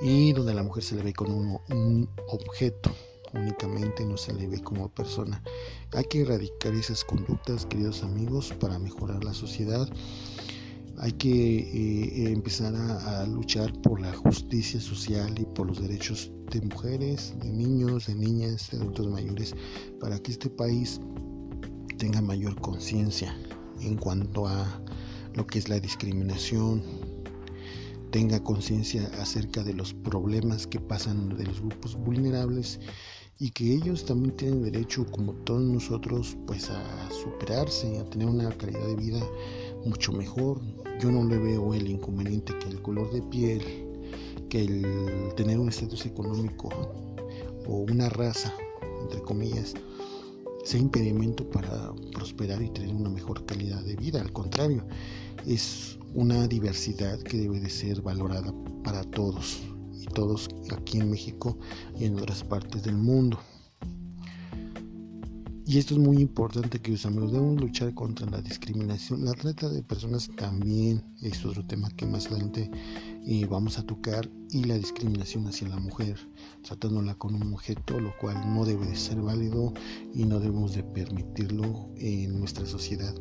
y 0.00 0.32
donde 0.32 0.54
la 0.54 0.62
mujer 0.62 0.82
se 0.82 0.96
le 0.96 1.02
ve 1.02 1.12
con 1.12 1.30
un 1.30 2.08
objeto 2.28 2.90
únicamente 3.34 4.04
no 4.04 4.16
se 4.16 4.32
le 4.32 4.46
ve 4.46 4.60
como 4.60 4.88
persona. 4.88 5.42
Hay 5.92 6.04
que 6.04 6.22
erradicar 6.22 6.74
esas 6.74 7.04
conductas, 7.04 7.66
queridos 7.66 8.02
amigos, 8.02 8.52
para 8.58 8.78
mejorar 8.78 9.24
la 9.24 9.34
sociedad. 9.34 9.88
Hay 10.98 11.12
que 11.12 11.28
eh, 11.28 12.32
empezar 12.32 12.74
a, 12.74 13.24
luchar 13.26 13.72
por 13.82 14.00
la 14.00 14.12
justicia 14.12 14.80
social 14.80 15.38
y 15.38 15.44
por 15.44 15.68
los 15.68 15.80
derechos 15.80 16.32
de 16.50 16.60
mujeres, 16.62 17.34
de 17.38 17.50
niños, 17.50 18.06
de 18.06 18.16
niñas, 18.16 18.70
de 18.70 18.78
adultos 18.78 19.06
mayores, 19.06 19.54
para 20.00 20.18
que 20.18 20.32
este 20.32 20.50
país 20.50 21.00
tenga 21.98 22.22
mayor 22.22 22.58
conciencia 22.60 23.36
en 23.82 23.96
cuanto 23.96 24.46
a 24.46 24.80
lo 25.34 25.46
que 25.46 25.58
es 25.58 25.68
la 25.68 25.80
discriminación, 25.80 26.82
tenga 28.10 28.42
conciencia 28.42 29.10
acerca 29.20 29.62
de 29.62 29.74
los 29.74 29.92
problemas 29.92 30.66
que 30.66 30.80
pasan 30.80 31.36
de 31.36 31.44
los 31.44 31.60
grupos 31.60 31.96
vulnerables 31.96 32.80
y 33.40 33.50
que 33.50 33.74
ellos 33.74 34.04
también 34.04 34.36
tienen 34.36 34.62
derecho, 34.62 35.06
como 35.10 35.32
todos 35.44 35.62
nosotros, 35.62 36.36
pues 36.46 36.70
a 36.70 37.10
superarse, 37.10 37.98
a 37.98 38.10
tener 38.10 38.28
una 38.28 38.50
calidad 38.50 38.86
de 38.86 38.96
vida 38.96 39.20
mucho 39.84 40.12
mejor. 40.12 40.60
Yo 41.00 41.12
no 41.12 41.24
le 41.24 41.38
veo 41.38 41.74
el 41.74 41.88
inconveniente 41.88 42.56
que 42.58 42.68
el 42.68 42.82
color 42.82 43.12
de 43.12 43.22
piel, 43.22 43.62
que 44.48 44.64
el 44.64 45.34
tener 45.36 45.58
un 45.58 45.68
estatus 45.68 46.06
económico 46.06 46.68
o 47.66 47.76
una 47.90 48.08
raza, 48.08 48.52
entre 49.02 49.20
comillas, 49.20 49.74
sea 50.68 50.80
impedimento 50.80 51.48
para 51.48 51.92
prosperar 52.12 52.60
y 52.60 52.68
tener 52.68 52.94
una 52.94 53.08
mejor 53.08 53.46
calidad 53.46 53.82
de 53.84 53.96
vida. 53.96 54.20
Al 54.20 54.32
contrario, 54.32 54.84
es 55.46 55.98
una 56.14 56.46
diversidad 56.46 57.18
que 57.20 57.38
debe 57.38 57.58
de 57.58 57.70
ser 57.70 58.02
valorada 58.02 58.52
para 58.84 59.02
todos 59.04 59.62
todos 60.14 60.48
aquí 60.70 60.98
en 60.98 61.10
México 61.10 61.58
y 61.98 62.04
en 62.04 62.16
otras 62.16 62.42
partes 62.42 62.82
del 62.82 62.96
mundo. 62.96 63.38
Y 65.66 65.76
esto 65.76 65.94
es 65.94 66.00
muy 66.00 66.16
importante, 66.16 66.80
que 66.80 66.96
amigos. 67.04 67.30
Debemos 67.30 67.60
luchar 67.60 67.92
contra 67.92 68.24
la 68.30 68.40
discriminación. 68.40 69.26
La 69.26 69.34
trata 69.34 69.68
de 69.68 69.82
personas 69.82 70.30
también 70.34 71.04
es 71.20 71.44
otro 71.44 71.62
tema 71.66 71.90
que 71.90 72.06
más 72.06 72.26
adelante 72.28 72.70
eh, 73.30 73.46
vamos 73.46 73.78
a 73.78 73.82
tocar. 73.82 74.30
Y 74.50 74.64
la 74.64 74.78
discriminación 74.78 75.46
hacia 75.46 75.68
la 75.68 75.76
mujer, 75.76 76.16
tratándola 76.62 77.14
con 77.14 77.34
un 77.34 77.52
objeto, 77.52 78.00
lo 78.00 78.16
cual 78.16 78.54
no 78.54 78.64
debe 78.64 78.86
de 78.86 78.96
ser 78.96 79.20
válido 79.20 79.74
y 80.14 80.24
no 80.24 80.40
debemos 80.40 80.74
de 80.74 80.82
permitirlo 80.82 81.90
en 81.96 82.40
nuestra 82.40 82.64
sociedad. 82.64 83.14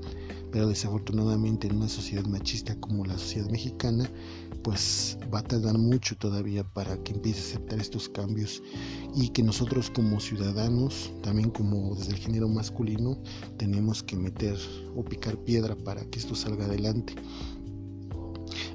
Pero 0.53 0.69
desafortunadamente 0.69 1.67
en 1.67 1.75
una 1.75 1.89
sociedad 1.89 2.23
machista 2.25 2.79
como 2.79 3.03
la 3.03 3.17
sociedad 3.17 3.49
mexicana, 3.49 4.09
pues 4.63 5.17
va 5.33 5.39
a 5.39 5.43
tardar 5.43 5.77
mucho 5.77 6.15
todavía 6.15 6.63
para 6.63 6.97
que 7.03 7.11
empiece 7.11 7.41
a 7.41 7.43
aceptar 7.43 7.81
estos 7.81 8.07
cambios 8.07 8.63
y 9.13 9.27
que 9.29 9.43
nosotros 9.43 9.89
como 9.89 10.21
ciudadanos, 10.21 11.11
también 11.21 11.49
como 11.49 11.93
desde 11.95 12.13
el 12.13 12.19
género 12.19 12.47
masculino, 12.47 13.17
tenemos 13.57 14.01
que 14.01 14.15
meter 14.15 14.57
o 14.95 15.03
picar 15.03 15.37
piedra 15.39 15.75
para 15.75 16.05
que 16.05 16.19
esto 16.19 16.35
salga 16.35 16.65
adelante. 16.65 17.13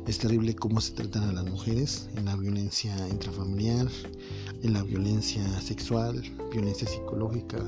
Es 0.07 0.19
terrible 0.19 0.55
cómo 0.57 0.81
se 0.81 0.95
tratan 0.95 1.29
a 1.29 1.33
las 1.33 1.45
mujeres 1.45 2.09
en 2.17 2.25
la 2.25 2.35
violencia 2.35 2.95
intrafamiliar, 3.09 3.87
en 4.62 4.73
la 4.73 4.83
violencia 4.83 5.45
sexual, 5.61 6.21
violencia 6.51 6.88
psicológica 6.88 7.59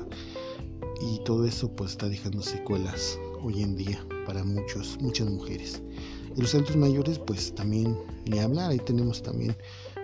y 1.01 1.21
todo 1.25 1.47
eso 1.47 1.71
pues 1.71 1.93
está 1.93 2.09
dejando 2.09 2.43
secuelas 2.43 3.19
hoy 3.41 3.63
en 3.63 3.77
día 3.77 4.05
para 4.27 4.43
muchos, 4.43 4.99
muchas 5.01 5.29
mujeres. 5.29 5.81
Y 6.37 6.41
los 6.41 6.53
adultos 6.55 6.77
mayores, 6.77 7.21
pues 7.21 7.55
también 7.55 7.97
ni 8.27 8.41
hablar, 8.41 8.73
ahí 8.73 8.79
tenemos 8.79 9.23
también 9.23 9.57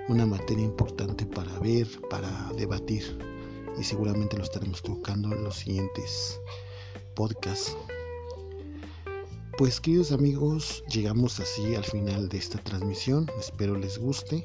una 0.08 0.24
materia 0.24 0.64
importante 0.64 1.26
para 1.26 1.58
ver, 1.58 1.88
para 2.08 2.52
debatir. 2.56 3.18
Y 3.76 3.82
seguramente 3.82 4.36
lo 4.36 4.44
estaremos 4.44 4.82
tocando 4.82 5.34
en 5.34 5.42
los 5.42 5.56
siguientes 5.56 6.40
podcasts. 7.14 7.76
Pues 9.60 9.78
queridos 9.78 10.10
amigos, 10.10 10.82
llegamos 10.90 11.38
así 11.38 11.74
al 11.74 11.84
final 11.84 12.30
de 12.30 12.38
esta 12.38 12.56
transmisión. 12.64 13.26
Espero 13.38 13.76
les 13.76 13.98
guste. 13.98 14.42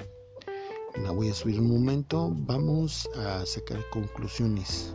La 1.01 1.11
voy 1.11 1.29
a 1.29 1.33
subir 1.33 1.57
un 1.61 1.69
momento. 1.69 2.35
Vamos 2.39 3.07
a 3.15 3.45
sacar 3.45 3.79
conclusiones. 3.91 4.93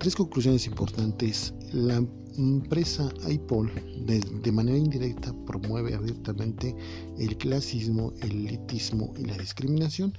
Tres 0.00 0.16
conclusiones 0.16 0.66
importantes. 0.66 1.54
La 1.72 2.04
empresa 2.36 3.08
Apple 3.22 3.70
de, 4.04 4.50
manera 4.50 4.76
indirecta 4.76 5.32
promueve 5.46 5.94
abiertamente 5.94 6.74
el 7.20 7.36
clasismo, 7.36 8.12
el 8.22 8.48
elitismo 8.48 9.14
y 9.16 9.24
la 9.24 9.38
discriminación, 9.38 10.18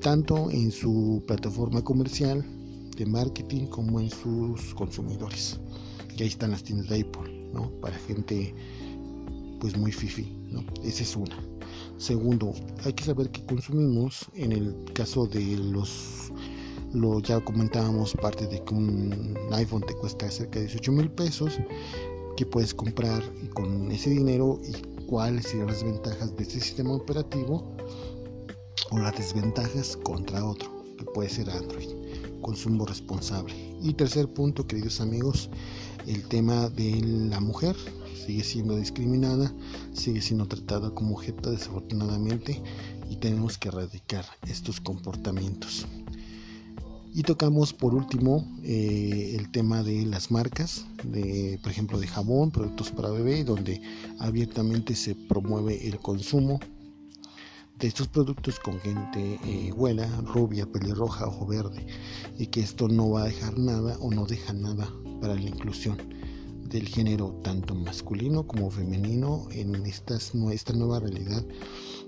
tanto 0.00 0.50
en 0.50 0.72
su 0.72 1.22
plataforma 1.26 1.84
comercial 1.84 2.42
de 2.96 3.04
marketing 3.04 3.66
como 3.66 4.00
en 4.00 4.08
sus 4.08 4.72
consumidores. 4.74 5.60
Y 6.16 6.22
ahí 6.22 6.28
están 6.28 6.52
las 6.52 6.62
tiendas 6.62 6.88
de 6.88 7.02
Apple, 7.02 7.43
¿no? 7.54 7.70
Para 7.80 7.96
gente 7.96 8.54
pues 9.60 9.76
muy 9.76 9.92
fifi, 9.92 10.30
¿no? 10.50 10.62
Esa 10.82 11.02
es 11.02 11.16
una. 11.16 11.38
Segundo, 11.96 12.52
hay 12.84 12.92
que 12.92 13.04
saber 13.04 13.30
que 13.30 13.44
consumimos 13.46 14.26
en 14.34 14.52
el 14.52 14.74
caso 14.92 15.26
de 15.26 15.56
los 15.56 16.32
lo 16.92 17.20
ya 17.20 17.40
comentábamos 17.40 18.14
parte 18.14 18.46
de 18.46 18.62
que 18.62 18.74
un 18.74 19.36
iPhone 19.52 19.82
te 19.86 19.94
cuesta 19.94 20.30
cerca 20.30 20.60
de 20.60 20.66
18 20.66 20.92
mil 20.92 21.10
pesos 21.10 21.58
que 22.36 22.46
puedes 22.46 22.72
comprar 22.72 23.22
con 23.54 23.90
ese 23.90 24.10
dinero 24.10 24.60
y 24.62 25.04
cuáles 25.06 25.46
serían 25.46 25.68
las 25.68 25.82
ventajas 25.82 26.36
de 26.36 26.42
este 26.44 26.60
sistema 26.60 26.92
operativo 26.92 27.74
o 28.90 28.98
las 28.98 29.16
desventajas 29.16 29.96
contra 30.04 30.44
otro 30.44 30.70
que 30.96 31.04
puede 31.06 31.28
ser 31.28 31.50
Android 31.50 31.88
consumo 32.42 32.84
responsable 32.84 33.54
y 33.80 33.94
tercer 33.94 34.28
punto 34.28 34.66
queridos 34.66 35.00
amigos 35.00 35.48
el 36.06 36.24
tema 36.28 36.68
de 36.68 37.00
la 37.30 37.40
mujer 37.40 37.76
sigue 38.26 38.44
siendo 38.44 38.76
discriminada 38.76 39.52
sigue 39.92 40.20
siendo 40.20 40.46
tratada 40.46 40.90
como 40.90 41.14
objeto 41.14 41.50
desafortunadamente 41.50 42.62
y 43.10 43.16
tenemos 43.16 43.58
que 43.58 43.68
erradicar 43.68 44.24
estos 44.46 44.80
comportamientos. 44.80 45.86
Y 47.16 47.22
tocamos 47.22 47.72
por 47.72 47.94
último 47.94 48.44
eh, 48.64 49.36
el 49.38 49.52
tema 49.52 49.84
de 49.84 50.04
las 50.04 50.32
marcas, 50.32 50.84
de, 51.04 51.60
por 51.62 51.70
ejemplo 51.70 51.98
de 52.00 52.08
jabón, 52.08 52.50
productos 52.50 52.90
para 52.90 53.10
bebé, 53.10 53.44
donde 53.44 53.80
abiertamente 54.18 54.96
se 54.96 55.14
promueve 55.14 55.86
el 55.86 55.98
consumo 56.00 56.58
de 57.78 57.86
estos 57.86 58.08
productos 58.08 58.58
con 58.58 58.80
gente 58.80 59.38
eh, 59.44 59.72
buena, 59.76 60.08
rubia, 60.22 60.66
pelirroja, 60.66 61.28
ojo 61.28 61.46
verde, 61.46 61.86
y 62.36 62.48
que 62.48 62.60
esto 62.60 62.88
no 62.88 63.10
va 63.10 63.22
a 63.22 63.26
dejar 63.26 63.58
nada 63.58 63.96
o 64.00 64.10
no 64.10 64.26
deja 64.26 64.52
nada 64.52 64.90
para 65.20 65.34
la 65.34 65.42
inclusión 65.42 65.96
del 66.68 66.88
género 66.88 67.38
tanto 67.42 67.74
masculino 67.74 68.46
como 68.46 68.70
femenino 68.70 69.46
en 69.50 69.74
estas, 69.86 70.32
esta 70.34 70.72
nueva 70.72 71.00
realidad 71.00 71.44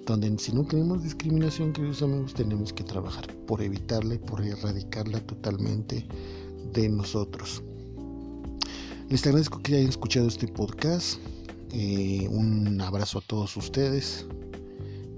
donde 0.07 0.39
si 0.39 0.53
no 0.53 0.67
queremos 0.67 1.03
discriminación, 1.03 1.73
queridos 1.73 2.01
amigos, 2.01 2.33
tenemos 2.33 2.73
que 2.73 2.85
trabajar 2.85 3.27
por 3.47 3.61
evitarla 3.61 4.15
y 4.15 4.19
por 4.19 4.41
erradicarla 4.41 5.21
totalmente 5.27 6.07
de 6.73 6.89
nosotros. 6.89 7.63
Les 9.09 9.27
agradezco 9.27 9.61
que 9.61 9.77
hayan 9.77 9.89
escuchado 9.89 10.29
este 10.29 10.47
podcast. 10.47 11.19
Eh, 11.73 12.29
un 12.31 12.81
abrazo 12.81 13.19
a 13.19 13.23
todos 13.23 13.57
ustedes. 13.57 14.27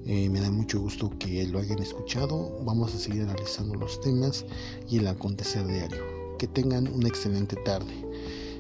Eh, 0.07 0.31
me 0.31 0.40
da 0.40 0.51
mucho 0.51 0.81
gusto 0.81 1.11
que 1.18 1.46
lo 1.46 1.59
hayan 1.59 1.81
escuchado. 1.81 2.59
Vamos 2.64 2.94
a 2.94 2.98
seguir 2.98 3.22
analizando 3.22 3.74
los 3.74 4.01
temas 4.01 4.46
y 4.88 4.98
el 4.98 5.07
acontecer 5.07 5.66
diario. 5.66 6.17
Que 6.38 6.46
tengan 6.46 6.87
una 6.88 7.09
excelente 7.09 7.57
tarde. 7.64 7.92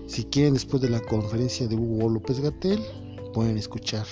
Si 0.06 0.24
quieren, 0.24 0.54
después 0.54 0.82
de 0.82 0.90
la 0.90 1.00
conferencia 1.00 1.68
de 1.68 1.76
Hugo 1.76 2.08
López 2.08 2.40
Gatel, 2.40 2.82
pueden 3.32 3.56
escuchar 3.56 4.06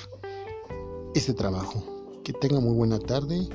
este 1.14 1.34
trabajo. 1.34 1.82
Que 2.22 2.32
tenga 2.32 2.60
muy 2.60 2.74
buena 2.74 2.98
tarde. 2.98 3.48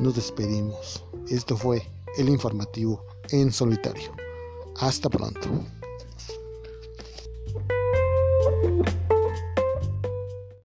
Nos 0.00 0.16
despedimos. 0.16 1.04
Esto 1.28 1.56
fue 1.56 1.82
el 2.18 2.28
informativo 2.28 3.02
en 3.30 3.52
solitario. 3.52 4.12
Hasta 4.76 5.08
pronto. 5.08 5.48